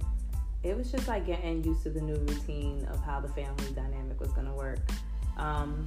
it 0.62 0.76
was 0.76 0.92
just 0.92 1.08
like 1.08 1.26
getting 1.26 1.64
used 1.64 1.82
to 1.82 1.90
the 1.90 2.00
new 2.00 2.14
routine 2.14 2.86
of 2.90 3.02
how 3.02 3.20
the 3.20 3.28
family 3.28 3.72
dynamic 3.74 4.20
was 4.20 4.32
gonna 4.32 4.54
work. 4.54 4.78
Um, 5.36 5.86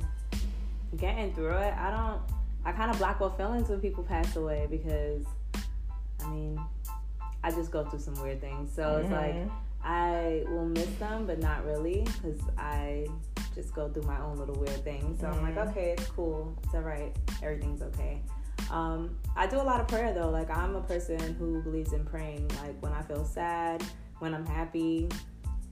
getting 0.98 1.34
through 1.34 1.58
it, 1.58 1.74
I 1.78 1.92
don't. 1.92 2.22
I 2.66 2.72
kind 2.72 2.90
of 2.90 2.98
block 2.98 3.22
off 3.22 3.38
feelings 3.38 3.70
when 3.70 3.80
people 3.80 4.04
pass 4.04 4.36
away 4.36 4.68
because, 4.72 5.24
I 6.24 6.28
mean, 6.30 6.60
I 7.44 7.52
just 7.52 7.70
go 7.70 7.86
through 7.86 8.00
some 8.00 8.20
weird 8.22 8.42
things. 8.42 8.74
So 8.74 8.84
mm-hmm. 8.84 9.04
it's 9.04 9.12
like 9.12 9.36
mm-hmm. 9.36 9.50
I 9.84 10.44
will 10.50 10.66
miss 10.66 10.90
them, 10.96 11.28
but 11.28 11.40
not 11.40 11.64
really 11.64 12.02
because 12.02 12.42
I 12.58 13.06
just 13.54 13.74
go 13.74 13.88
through 13.88 14.04
my 14.04 14.20
own 14.20 14.38
little 14.38 14.56
weird 14.56 14.84
things. 14.84 15.20
So 15.20 15.28
mm-hmm. 15.28 15.38
I'm 15.38 15.44
like, 15.44 15.56
mm-hmm. 15.56 15.78
okay, 15.78 15.96
it's 15.98 16.08
cool, 16.08 16.58
it's 16.64 16.74
all 16.74 16.82
right, 16.82 17.16
everything's 17.44 17.84
okay. 17.84 18.22
Um, 18.72 19.16
I 19.36 19.46
do 19.46 19.58
a 19.58 19.64
lot 19.64 19.80
of 19.80 19.88
prayer 19.88 20.12
though. 20.12 20.30
Like 20.30 20.50
I'm 20.50 20.76
a 20.76 20.82
person 20.82 21.20
who 21.36 21.62
believes 21.62 21.94
in 21.94 22.04
praying. 22.04 22.50
Like 22.64 22.82
when 22.82 22.94
I 22.94 23.04
feel 23.04 23.26
sad, 23.26 23.84
when 24.20 24.34
I'm 24.34 24.46
happy, 24.46 25.10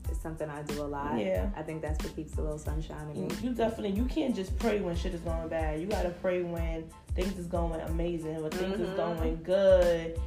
it's 0.10 0.22
something 0.22 0.50
I 0.50 0.62
do 0.64 0.82
a 0.82 0.84
lot. 0.84 1.18
Yeah. 1.18 1.50
I 1.56 1.62
think 1.62 1.82
that's 1.82 2.04
what 2.04 2.16
keeps 2.16 2.34
the 2.34 2.42
little 2.42 2.58
sunshine 2.58 3.10
in 3.14 3.28
me. 3.28 3.36
You 3.42 3.54
definitely 3.54 3.98
you 3.98 4.06
can't 4.06 4.36
just 4.36 4.58
pray 4.60 4.80
when 4.80 4.96
shit 4.96 5.14
is 5.14 5.22
going 5.22 5.48
bad. 5.48 5.80
You 5.80 5.88
gotta 5.88 6.10
pray 6.10 6.44
when 6.44 6.86
things 7.16 7.38
is 7.38 7.48
going 7.48 7.80
amazing, 7.82 8.42
when 8.42 8.52
things 8.52 8.74
mm-hmm. 8.74 8.84
is 8.84 8.98
going 8.98 9.44
good 9.44 10.20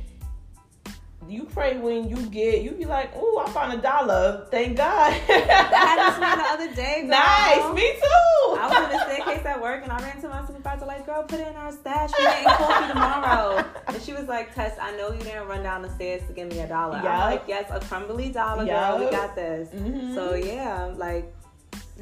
you 1.28 1.44
pray 1.44 1.76
when 1.78 2.08
you 2.08 2.16
get 2.26 2.62
you 2.62 2.72
be 2.72 2.84
like, 2.84 3.10
oh, 3.14 3.44
I 3.44 3.50
found 3.50 3.72
a 3.72 3.82
dollar. 3.82 4.46
Thank 4.50 4.76
God. 4.76 5.12
that 5.28 6.16
happened 6.16 6.22
to 6.22 6.30
me 6.30 6.42
the 6.42 6.48
other 6.52 6.74
day. 6.74 7.00
Girl. 7.02 7.10
Nice, 7.10 7.74
me 7.74 7.92
too. 7.92 8.56
I 8.58 8.68
was 8.68 8.90
in 8.90 8.96
a 8.96 9.04
staircase 9.04 9.46
at 9.46 9.60
work 9.60 9.82
and 9.82 9.92
I 9.92 9.98
ran 10.02 10.20
to 10.20 10.28
my 10.28 10.46
supervisor 10.46 10.86
like, 10.86 11.06
girl, 11.06 11.22
put 11.22 11.40
it 11.40 11.48
in 11.48 11.56
our 11.56 11.72
stash. 11.72 12.10
We're 12.18 12.24
getting 12.24 12.46
coffee 12.46 12.92
tomorrow. 12.92 13.64
And 13.88 14.02
she 14.02 14.12
was 14.12 14.26
like, 14.26 14.54
Tess, 14.54 14.76
I 14.80 14.96
know 14.96 15.12
you 15.12 15.20
didn't 15.20 15.48
run 15.48 15.62
down 15.62 15.82
the 15.82 15.90
stairs 15.90 16.22
to 16.26 16.32
give 16.32 16.48
me 16.48 16.60
a 16.60 16.68
dollar. 16.68 16.96
Yep. 16.96 17.06
I'm 17.06 17.30
like, 17.30 17.44
yes, 17.48 17.70
a 17.70 17.80
crumbly 17.80 18.30
dollar, 18.30 18.64
yep. 18.64 18.98
girl. 18.98 19.04
We 19.04 19.10
got 19.10 19.34
this. 19.34 19.68
Mm-hmm. 19.70 20.14
So 20.14 20.34
yeah, 20.34 20.92
like 20.96 21.32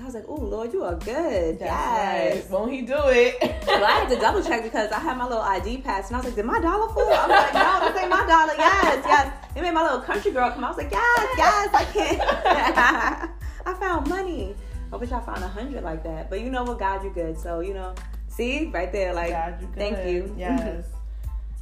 I 0.01 0.05
was 0.05 0.15
like, 0.15 0.25
"Oh 0.27 0.35
Lord, 0.35 0.73
you 0.73 0.83
are 0.83 0.97
good." 0.97 1.61
That's 1.61 1.71
yes. 1.71 2.43
Right. 2.43 2.51
Won't 2.51 2.73
he 2.73 2.83
do 2.83 2.97
it? 2.97 3.37
well, 3.67 3.85
I 3.85 3.91
had 3.91 4.09
to 4.09 4.17
double 4.17 4.43
check 4.43 4.65
because 4.65 4.91
I 4.91 4.99
had 4.99 5.17
my 5.17 5.25
little 5.25 5.43
ID 5.43 5.79
pass, 5.79 6.09
and 6.09 6.17
I 6.17 6.19
was 6.19 6.27
like, 6.27 6.35
"Did 6.35 6.45
my 6.45 6.59
dollar 6.61 6.93
fall?" 6.93 7.13
I 7.13 7.27
was 7.27 7.29
like, 7.29 7.55
"No, 7.55 7.93
this 7.93 8.03
ain't 8.03 8.11
my 8.11 8.27
dollar." 8.27 8.55
Yes, 8.59 9.05
yes. 9.07 9.33
It 9.55 9.63
made 9.63 9.73
my 9.73 9.83
little 9.83 10.01
country 10.01 10.33
girl 10.33 10.51
come. 10.51 10.65
I 10.65 10.69
was 10.69 10.77
like, 10.77 10.91
"Yes, 10.91 11.29
yes, 11.39 11.69
I 11.73 11.85
can't." 11.93 13.31
I 13.67 13.75
found 13.75 14.09
money. 14.09 14.57
I 14.93 14.97
wish 14.97 15.13
I 15.13 15.21
found 15.21 15.45
a 15.45 15.49
hundred 15.49 15.85
like 15.85 16.03
that, 16.05 16.29
but 16.29 16.41
you 16.41 16.51
know 16.51 16.65
what, 16.65 16.79
God, 16.79 17.05
you're 17.05 17.13
good. 17.13 17.39
So 17.39 17.61
you 17.61 17.73
know, 17.75 17.95
see 18.27 18.71
right 18.75 18.91
there, 18.91 19.15
like, 19.15 19.31
God, 19.31 19.69
thank 19.77 20.09
you. 20.09 20.35
Yes, 20.37 20.87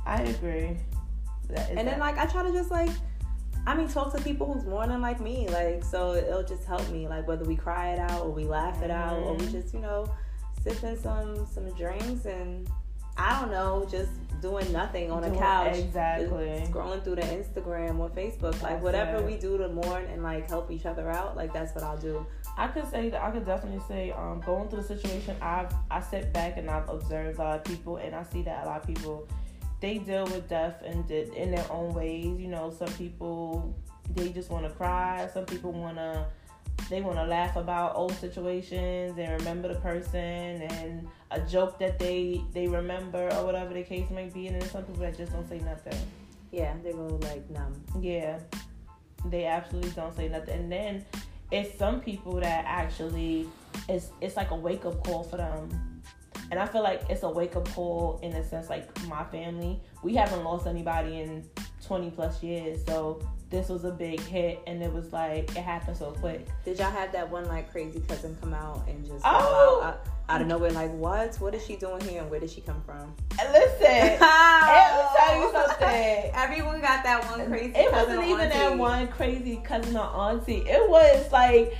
I 0.07 0.23
agree. 0.23 0.79
and 1.49 1.57
that. 1.57 1.85
then 1.85 1.99
like 1.99 2.16
I 2.16 2.25
try 2.25 2.42
to 2.42 2.53
just 2.53 2.71
like 2.71 2.90
I 3.66 3.75
mean, 3.75 3.88
talk 3.88 4.14
to 4.14 4.22
people 4.22 4.53
who's 4.53 4.64
mourning 4.64 5.01
like 5.01 5.20
me, 5.20 5.48
like 5.48 5.85
so 5.85 6.14
it'll 6.14 6.42
just 6.42 6.64
help 6.64 6.88
me, 6.90 7.07
like 7.07 7.29
whether 7.29 7.44
we 7.44 7.57
cry 7.57 7.92
it 7.92 7.98
out 7.98 8.22
or 8.22 8.31
we 8.31 8.44
laugh 8.44 8.83
it 8.83 8.90
out 8.90 9.20
or 9.22 9.35
we 9.35 9.44
mm-hmm. 9.44 9.53
just, 9.53 9.72
you 9.72 9.81
know, 9.81 10.12
sipping 10.62 10.96
some 10.96 11.46
some 11.46 11.70
drinks 11.75 12.25
and 12.25 12.68
I 13.16 13.40
don't 13.40 13.51
know, 13.51 13.87
just 13.90 14.11
doing 14.40 14.72
nothing 14.72 15.12
on 15.12 15.22
a 15.22 15.31
couch, 15.38 15.77
exactly, 15.77 16.64
scrolling 16.66 17.05
through 17.05 17.16
the 17.16 17.22
Instagram 17.22 17.98
or 17.98 18.09
Facebook, 18.11 18.61
like 18.62 18.62
that's 18.62 18.83
whatever 18.83 19.18
it. 19.18 19.27
we 19.27 19.37
do 19.37 19.59
to 19.59 19.68
mourn 19.68 20.07
and 20.07 20.22
like 20.22 20.48
help 20.48 20.70
each 20.70 20.87
other 20.87 21.11
out, 21.11 21.37
like 21.37 21.53
that's 21.53 21.75
what 21.75 21.85
I'll 21.85 21.98
do. 21.98 22.27
I 22.57 22.66
could 22.68 22.90
say 22.90 23.11
that 23.11 23.22
I 23.22 23.31
could 23.31 23.46
definitely 23.46 23.83
say, 23.87 24.12
um, 24.12 24.42
going 24.44 24.68
through 24.68 24.83
the 24.83 24.88
situation, 24.88 25.37
I've 25.40 25.72
I 25.90 26.01
sit 26.01 26.33
back 26.33 26.57
and 26.57 26.68
I've 26.70 26.88
observed 26.88 27.38
a 27.38 27.42
lot 27.42 27.59
of 27.59 27.64
people, 27.64 27.98
and 27.98 28.14
I 28.14 28.22
see 28.25 28.42
that 28.42 28.64
a 28.64 28.68
lot 28.68 28.81
of 28.81 28.87
people 28.87 29.29
they 29.83 29.99
deal 29.99 30.25
with 30.27 30.49
death 30.49 30.81
and 30.87 31.11
in 31.11 31.51
their 31.51 31.66
own 31.71 31.92
ways. 31.92 32.40
You 32.40 32.49
know, 32.49 32.71
some 32.71 32.92
people 32.95 33.77
they 34.14 34.31
just 34.31 34.49
want 34.51 34.64
to 34.64 34.71
cry. 34.71 35.29
Some 35.35 35.45
people 35.45 35.73
want 35.73 35.97
to 35.97 36.25
they 36.88 37.03
want 37.03 37.16
to 37.16 37.25
laugh 37.25 37.57
about 37.57 37.95
old 37.97 38.12
situations 38.12 39.18
and 39.18 39.33
remember 39.40 39.68
the 39.68 39.81
person 39.81 40.62
and 40.62 41.09
a 41.31 41.40
joke 41.40 41.79
that 41.81 41.99
they 41.99 42.42
they 42.53 42.68
remember 42.68 43.29
or 43.35 43.45
whatever 43.45 43.75
the 43.75 43.83
case 43.83 44.09
might 44.11 44.33
be. 44.33 44.47
And 44.47 44.62
then 44.62 44.68
some 44.71 44.85
people 44.85 45.03
that 45.03 45.16
just 45.16 45.33
don't 45.33 45.49
say 45.49 45.59
nothing. 45.59 45.99
Yeah, 46.53 46.75
they 46.83 46.92
go 46.92 47.18
like 47.23 47.51
numb. 47.51 47.75
Yeah, 48.01 48.38
they 49.27 49.47
absolutely 49.47 49.90
don't 49.90 50.14
say 50.14 50.29
nothing. 50.29 50.61
And 50.61 50.71
then 50.71 51.05
it's 51.51 51.77
some 51.77 52.01
people 52.01 52.35
that 52.35 52.64
actually 52.66 53.49
it's 53.88 54.11
it's 54.21 54.37
like 54.37 54.53
a 54.53 54.57
wake 54.57 54.85
up 54.85 55.05
call 55.05 55.25
for 55.25 55.38
them 55.38 55.91
and 56.53 56.61
I 56.61 56.67
feel 56.67 56.83
like 56.83 57.01
it's 57.09 57.23
a 57.23 57.31
wake 57.31 57.57
up 57.57 57.67
call 57.71 58.21
in 58.23 58.35
a 58.35 58.47
sense, 58.47 58.69
like 58.69 58.85
my 59.09 59.25
family, 59.25 59.81
we 60.03 60.15
haven't 60.15 60.45
lost 60.45 60.67
anybody 60.67 61.21
in 61.21 61.49
20 61.83 62.11
plus 62.11 62.43
years. 62.43 62.85
So 62.85 63.27
this 63.49 63.71
was 63.71 63.85
a 63.85 63.91
big 63.91 64.21
hit 64.21 64.61
and 64.67 64.83
it 64.83 64.93
was 64.93 65.15
like, 65.15 65.49
it 65.57 65.62
happened 65.62 65.97
so 65.97 66.11
quick. 66.11 66.47
Did 66.67 66.79
y'all 66.79 66.91
have 66.91 67.11
that 67.12 67.31
one 67.31 67.47
like 67.47 67.73
crazy 67.73 68.01
cousin 68.01 68.37
come 68.38 68.53
out 68.53 68.87
and 68.87 69.03
just 69.03 69.25
oh. 69.25 69.81
out, 69.83 70.07
out, 70.29 70.43
of 70.43 70.47
nowhere, 70.47 70.71
like, 70.73 70.93
what? 70.93 71.35
What 71.37 71.55
is 71.55 71.65
she 71.65 71.77
doing 71.77 72.03
here 72.03 72.21
and 72.21 72.31
where 72.31 72.38
did 72.38 72.51
she 72.51 72.61
come 72.61 72.83
from? 72.83 73.15
Listen, 73.31 73.81
let 74.21 74.95
me 74.95 75.05
tell 75.17 75.41
you 75.41 75.53
something. 75.53 76.31
Everyone 76.35 76.83
got 76.83 77.03
that 77.03 77.25
one 77.31 77.47
crazy 77.47 77.73
It 77.75 77.91
wasn't 77.91 78.25
even 78.25 78.41
auntie. 78.41 78.59
that 78.59 78.77
one 78.77 79.09
crazy 79.09 79.57
cousin 79.65 79.97
or 79.97 80.05
auntie. 80.05 80.65
It 80.69 80.87
was 80.87 81.33
like, 81.33 81.75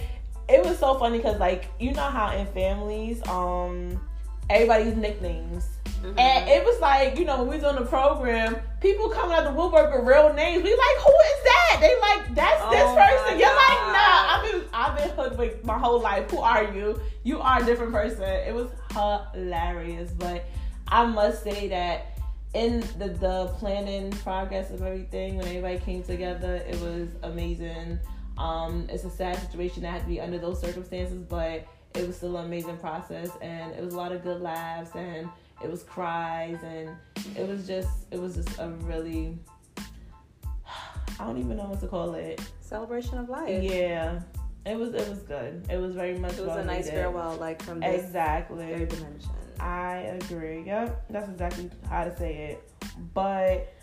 it 0.49 0.65
was 0.65 0.79
so 0.79 0.99
funny 0.99 1.19
because, 1.19 1.39
like, 1.39 1.67
you 1.79 1.93
know 1.93 2.09
how 2.09 2.35
in 2.35 2.47
families, 2.47 3.21
um, 3.29 4.01
everybody's 4.51 4.97
nicknames. 4.97 5.69
Mm-hmm. 6.03 6.19
And 6.19 6.49
it 6.49 6.65
was 6.65 6.81
like, 6.81 7.17
you 7.19 7.25
know, 7.25 7.39
when 7.39 7.49
we 7.49 7.57
was 7.57 7.65
on 7.65 7.77
the 7.77 7.87
program, 7.87 8.57
people 8.81 9.09
coming 9.09 9.37
out 9.37 9.45
the 9.45 9.53
woodwork 9.53 9.95
with 9.95 10.05
real 10.05 10.33
names. 10.35 10.65
We 10.65 10.71
like, 10.71 10.99
who 10.99 11.11
is 11.11 11.45
that? 11.45 11.79
They 11.81 12.01
like, 12.01 12.35
that's 12.35 12.61
oh 12.65 12.71
this 12.71 12.91
person. 12.91 13.39
You're 13.39 13.55
like, 13.55 13.79
nah, 13.93 14.35
I've 14.35 14.51
been 14.51 14.63
I've 14.73 14.97
been 14.97 15.11
hoodwinked 15.11 15.65
my 15.65 15.79
whole 15.79 16.01
life. 16.01 16.29
Who 16.31 16.39
are 16.39 16.65
you? 16.75 17.01
You 17.23 17.41
are 17.41 17.63
a 17.63 17.65
different 17.65 17.93
person. 17.93 18.25
It 18.25 18.53
was 18.53 18.69
hilarious. 18.93 20.11
But 20.11 20.45
I 20.89 21.07
must 21.07 21.45
say 21.45 21.69
that 21.69 22.19
in 22.55 22.81
the, 22.99 23.09
the 23.09 23.55
planning 23.59 24.11
progress 24.11 24.71
of 24.71 24.83
everything, 24.83 25.37
when 25.37 25.47
everybody 25.47 25.79
came 25.79 26.03
together, 26.03 26.57
it 26.57 26.79
was 26.81 27.09
amazing. 27.23 27.99
Um, 28.39 28.87
it's 28.91 29.05
a 29.05 29.11
sad 29.11 29.39
situation 29.39 29.83
that 29.83 29.91
had 29.91 30.03
to 30.03 30.09
be 30.09 30.21
under 30.21 30.39
those 30.39 30.61
circumstances, 30.61 31.23
but 31.23 31.67
it 31.95 32.07
was 32.07 32.17
still 32.17 32.37
an 32.37 32.47
amazing 32.47 32.77
process 32.79 33.31
and 33.41 33.73
it 33.75 33.83
was 33.83 33.95
a 33.95 33.97
lot 33.97 34.13
of 34.13 34.23
good 34.23 34.41
laughs 34.41 34.95
and 34.95 35.29
it 35.63 35.71
was 35.71 35.83
cries 35.83 36.59
and 36.63 36.91
it 37.37 37.47
was 37.47 37.67
just 37.67 38.07
it 38.11 38.21
was 38.21 38.37
just 38.37 38.59
a 38.59 38.69
really 38.83 39.39
I 39.77 41.27
don't 41.27 41.39
even 41.39 41.57
know 41.57 41.65
what 41.65 41.81
to 41.81 41.87
call 41.87 42.15
it. 42.15 42.41
Celebration 42.61 43.19
of 43.19 43.29
life. 43.29 43.63
Yeah. 43.63 44.21
It 44.65 44.79
was 44.79 44.95
it 44.95 45.09
was 45.09 45.19
good. 45.21 45.67
It 45.69 45.79
was 45.79 45.95
very 45.95 46.19
much. 46.19 46.39
It 46.39 46.47
was 46.47 46.57
a 46.57 46.65
nice 46.65 46.89
farewell, 46.89 47.37
like 47.37 47.61
from 47.63 47.81
this 47.81 48.05
exactly 48.05 48.65
third 48.67 48.89
dimension. 48.89 49.31
I 49.59 50.19
agree. 50.21 50.63
Yep, 50.65 51.07
that's 51.11 51.29
exactly 51.29 51.71
how 51.89 52.05
to 52.05 52.17
say 52.17 52.53
it. 52.53 52.71
But 53.13 53.75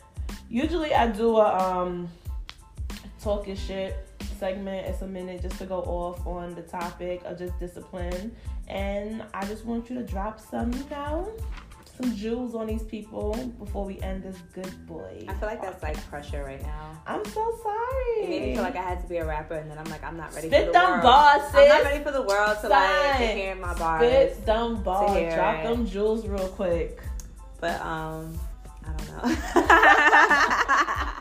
usually 0.50 0.94
I 0.94 1.08
do 1.12 1.38
a 1.38 1.58
um 1.60 2.10
talking 3.22 3.58
shit 3.58 4.09
segment. 4.40 4.88
It's 4.88 5.02
a 5.02 5.08
minute 5.08 5.42
just 5.42 5.58
to 5.60 5.66
go 5.66 5.80
off 5.82 6.26
on 6.26 6.56
the 6.56 6.62
topic 6.62 7.22
of 7.26 7.38
just 7.38 7.60
discipline. 7.60 8.36
And 8.68 9.24
I 9.34 9.46
just 9.46 9.66
want 9.66 9.90
you 9.90 9.96
to 9.98 10.04
drop 10.04 10.40
some, 10.40 10.72
you 10.74 10.86
know, 10.90 11.32
some 12.02 12.16
jewels 12.16 12.56
on 12.56 12.68
these 12.68 12.84
people 12.84 13.36
before 13.60 13.84
we 13.84 14.00
end 14.02 14.24
this 14.24 14.38
good 14.54 14.88
boy. 14.88 15.26
I 15.28 15.34
feel 15.34 15.50
like 15.50 15.62
that's 15.62 15.84
like 15.84 15.98
pressure 16.08 16.44
right 16.44 16.62
now. 16.62 17.02
I'm 17.06 17.26
so 17.26 17.60
sorry. 17.62 18.24
It 18.24 18.30
made 18.30 18.42
me 18.42 18.54
feel 18.54 18.64
like 18.64 18.78
I 18.78 18.82
had 18.82 19.02
to 19.02 19.08
be 19.08 19.18
a 19.18 19.26
rapper, 19.26 19.56
and 19.56 19.70
then 19.70 19.78
I'm 19.78 19.90
like, 19.90 20.04
I'm 20.04 20.16
not 20.16 20.34
ready 20.34 20.48
Spit 20.48 20.68
for 20.68 20.72
the 20.74 20.80
world. 20.80 21.02
Bars. 21.02 21.42
I'm 21.54 21.68
not 21.68 21.84
ready 21.84 22.04
for 22.04 22.12
the 22.12 22.22
world 22.22 22.58
to 22.62 22.70
like 22.70 23.18
to 23.18 23.28
hear 23.28 23.56
my 23.56 23.74
bars. 23.74 24.02
Spit 24.02 24.46
them 24.46 24.82
bars. 24.82 25.34
Drop 25.34 25.64
them 25.64 25.86
jewels 25.86 26.26
real 26.26 26.48
quick. 26.48 27.02
But 27.60 27.82
um, 27.82 28.40
I 28.86 28.94
don't 28.94 29.08
know. 30.96 31.06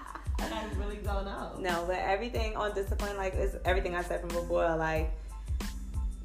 don't 1.09 1.25
know. 1.25 1.53
No, 1.59 1.85
but 1.87 1.97
everything 1.97 2.57
on 2.57 2.75
discipline, 2.75 3.17
like 3.17 3.35
it's 3.35 3.57
everything 3.65 3.95
I 3.95 4.03
said 4.03 4.21
from 4.21 4.29
before, 4.31 4.77
like 4.77 5.11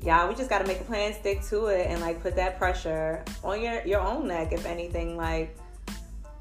yeah, 0.02 0.28
we 0.28 0.36
just 0.36 0.50
gotta 0.50 0.68
make 0.68 0.82
a 0.82 0.84
plan, 0.84 1.14
stick 1.14 1.42
to 1.44 1.68
it, 1.68 1.88
and 1.88 2.02
like 2.02 2.22
put 2.22 2.36
that 2.36 2.58
pressure 2.58 3.24
on 3.44 3.62
your 3.62 3.86
your 3.86 4.02
own 4.02 4.28
neck. 4.28 4.52
If 4.52 4.66
anything, 4.66 5.16
like 5.18 5.58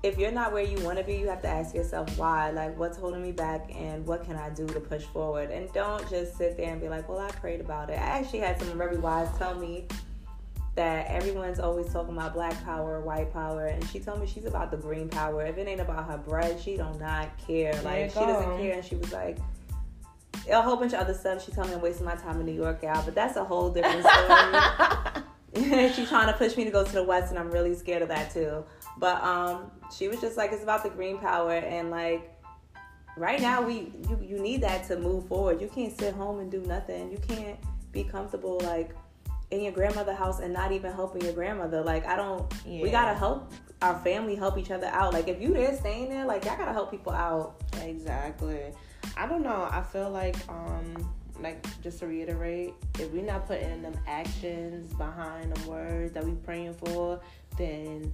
if 0.03 0.19
you're 0.19 0.33
not 0.33 0.53
where 0.53 0.65
you 0.65 0.81
want 0.85 0.99
to 0.99 1.05
be, 1.05 1.15
you 1.15 1.29
have 1.29 1.43
to 1.43 1.49
ask 1.49 1.77
yourself 1.77 2.19
why. 2.19 2.51
Like, 2.51 2.77
what's 2.77 2.99
holding 2.99 3.23
me 3.23 3.31
back, 3.31 3.71
and 3.73 4.05
what 4.05 4.25
can 4.25 4.35
I 4.35 4.51
do 4.51 4.67
to 4.67 4.81
push 4.81 5.05
forward? 5.05 5.53
And 5.53 5.73
don't 5.73 6.09
just 6.11 6.37
sit 6.37 6.57
there 6.57 6.73
and 6.73 6.81
be 6.81 6.89
like, 6.89 7.09
"Well, 7.09 7.21
I 7.21 7.31
prayed 7.31 7.61
about 7.61 7.89
it." 7.89 7.95
I 7.95 8.19
actually 8.19 8.41
had 8.41 8.61
some 8.61 8.77
very 8.77 8.99
wise 8.99 9.29
tell 9.39 9.55
me 9.55 9.87
that 10.75 11.07
everyone's 11.09 11.61
always 11.61 11.93
talking 11.93 12.17
about 12.17 12.33
black 12.33 12.63
power, 12.65 13.01
white 13.01 13.33
power, 13.33 13.67
and 13.67 13.87
she 13.89 14.01
told 14.01 14.21
me 14.21 14.27
she's 14.27 14.47
about 14.47 14.71
the 14.71 14.77
green 14.77 15.09
power. 15.09 15.45
If 15.45 15.59
it 15.59 15.69
ain't 15.69 15.81
about 15.81 16.11
her 16.11 16.17
bread, 16.17 16.59
she 16.61 16.77
don't 16.77 16.99
not 16.99 17.37
care. 17.47 17.75
Like 17.83 18.11
she 18.11 18.21
doesn't 18.21 18.59
care, 18.59 18.75
and 18.77 18.85
she 18.85 18.97
was 18.97 19.13
like 19.13 19.39
a 20.51 20.63
whole 20.63 20.77
bunch 20.77 20.95
of 20.95 21.01
other 21.01 21.15
stuff. 21.15 21.45
She 21.45 21.53
told 21.53 21.69
me 21.69 21.75
I'm 21.75 21.83
wasting 21.83 22.07
my 22.07 22.15
time 22.15 22.41
in 22.41 22.47
New 22.47 22.55
York 22.55 22.85
out, 22.85 23.05
but 23.05 23.15
that's 23.15 23.37
a 23.37 23.45
whole 23.45 23.71
different 23.71 24.05
story. 24.05 25.25
she's 25.95 26.09
trying 26.09 26.29
to 26.29 26.33
push 26.33 26.57
me 26.57 26.65
to 26.65 26.71
go 26.71 26.83
to 26.83 26.93
the 26.93 27.05
west, 27.05 27.31
and 27.31 27.39
I'm 27.39 27.51
really 27.51 27.75
scared 27.75 28.01
of 28.01 28.09
that 28.09 28.33
too. 28.33 28.65
But 28.97 29.23
um, 29.23 29.71
she 29.95 30.09
was 30.09 30.21
just 30.21 30.39
like, 30.39 30.53
it's 30.53 30.63
about 30.63 30.83
the 30.83 30.89
green 30.89 31.19
power, 31.19 31.53
and 31.53 31.91
like 31.91 32.31
right 33.19 33.41
now 33.43 33.61
we 33.61 33.93
you 34.09 34.19
you 34.23 34.39
need 34.39 34.63
that 34.63 34.87
to 34.89 34.99
move 34.99 35.29
forward. 35.29 35.61
You 35.61 35.69
can't 35.69 35.97
sit 35.99 36.15
home 36.15 36.41
and 36.41 36.51
do 36.51 36.61
nothing. 36.63 37.11
You 37.11 37.19
can't 37.19 37.59
be 37.93 38.05
comfortable 38.05 38.61
like 38.61 38.97
in 39.53 39.61
your 39.63 39.73
grandmother 39.73 40.15
house 40.15 40.41
and 40.41 40.53
not 40.53 40.73
even 40.73 40.93
helping 40.93 41.23
your 41.23 41.35
grandmother. 41.35 41.83
Like 41.83 42.07
I 42.07 42.17
don't. 42.17 42.53
Yeah. 42.67 42.83
We 42.83 42.91
gotta 42.91 43.15
help 43.15 43.53
our 43.83 43.99
family 44.01 44.35
help 44.35 44.57
each 44.59 44.71
other 44.71 44.87
out. 44.87 45.13
Like 45.13 45.29
if 45.29 45.41
you 45.41 45.53
there 45.53 45.77
staying 45.77 46.09
there, 46.09 46.25
like 46.25 46.45
y'all 46.45 46.57
gotta 46.57 46.73
help 46.73 46.91
people 46.91 47.13
out. 47.13 47.63
Exactly. 47.83 48.73
I 49.17 49.27
don't 49.27 49.43
know. 49.43 49.69
I 49.71 49.83
feel 49.83 50.11
like 50.11 50.37
um 50.49 51.13
like 51.41 51.65
just 51.83 51.99
to 51.99 52.07
reiterate, 52.07 52.73
if 52.99 53.11
we're 53.13 53.23
not 53.23 53.47
putting 53.47 53.83
them 53.83 53.95
actions 54.07 54.93
behind 54.95 55.55
the 55.55 55.71
words 55.71 56.13
that 56.15 56.25
we 56.25 56.33
praying 56.33 56.75
for, 56.75 57.21
then 57.59 58.11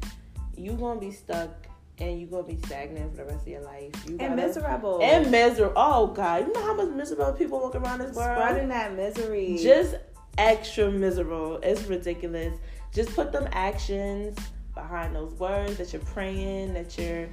you 0.56 0.72
gonna 0.72 0.98
be 0.98 1.12
stuck 1.12 1.68
and 2.00 2.20
you're 2.20 2.30
gonna 2.30 2.46
be 2.46 2.58
stagnant 2.66 3.10
for 3.10 3.18
the 3.18 3.24
rest 3.24 3.42
of 3.42 3.48
your 3.48 3.60
life. 3.60 3.92
You 4.08 4.16
and 4.18 4.34
miserable. 4.34 5.00
And 5.02 5.30
miserable. 5.30 5.74
Oh 5.76 6.08
God, 6.08 6.46
you 6.46 6.52
know 6.52 6.62
how 6.62 6.74
much 6.74 6.88
miserable 6.88 7.32
people 7.32 7.60
walk 7.60 7.76
around 7.76 8.00
this 8.00 8.16
world? 8.16 8.38
Spreading 8.38 8.68
that 8.70 8.96
misery. 8.96 9.58
Just 9.60 9.96
extra 10.38 10.90
miserable. 10.90 11.58
It's 11.62 11.82
ridiculous. 11.84 12.54
Just 12.94 13.14
put 13.14 13.32
them 13.32 13.46
actions 13.52 14.38
behind 14.74 15.14
those 15.14 15.32
words 15.34 15.76
that 15.76 15.92
you're 15.92 16.00
praying, 16.02 16.72
that 16.74 16.96
you're, 16.96 17.28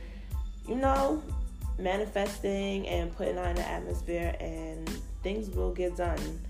you 0.68 0.76
know, 0.76 1.24
manifesting 1.78 2.88
and 2.88 3.16
putting 3.16 3.38
on 3.38 3.56
the 3.56 3.68
atmosphere, 3.68 4.36
and 4.40 4.90
things 5.24 5.50
will 5.50 5.72
get 5.72 5.96
done. 5.96 6.42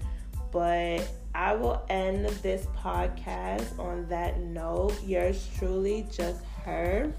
But 0.51 1.07
I 1.35 1.53
will 1.53 1.83
end 1.89 2.25
this 2.41 2.65
podcast 2.77 3.77
on 3.77 4.07
that 4.07 4.39
note. 4.39 4.95
Yours 5.03 5.49
truly, 5.57 6.07
just 6.11 6.41
her. 6.63 7.13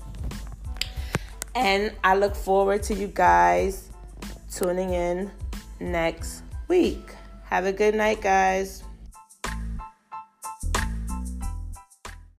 And 1.54 1.92
I 2.02 2.16
look 2.16 2.34
forward 2.34 2.82
to 2.84 2.94
you 2.94 3.08
guys 3.08 3.90
tuning 4.50 4.92
in 4.92 5.30
next 5.80 6.42
week. 6.68 7.14
Have 7.44 7.66
a 7.66 7.72
good 7.72 7.94
night, 7.94 8.20
guys. 8.20 8.82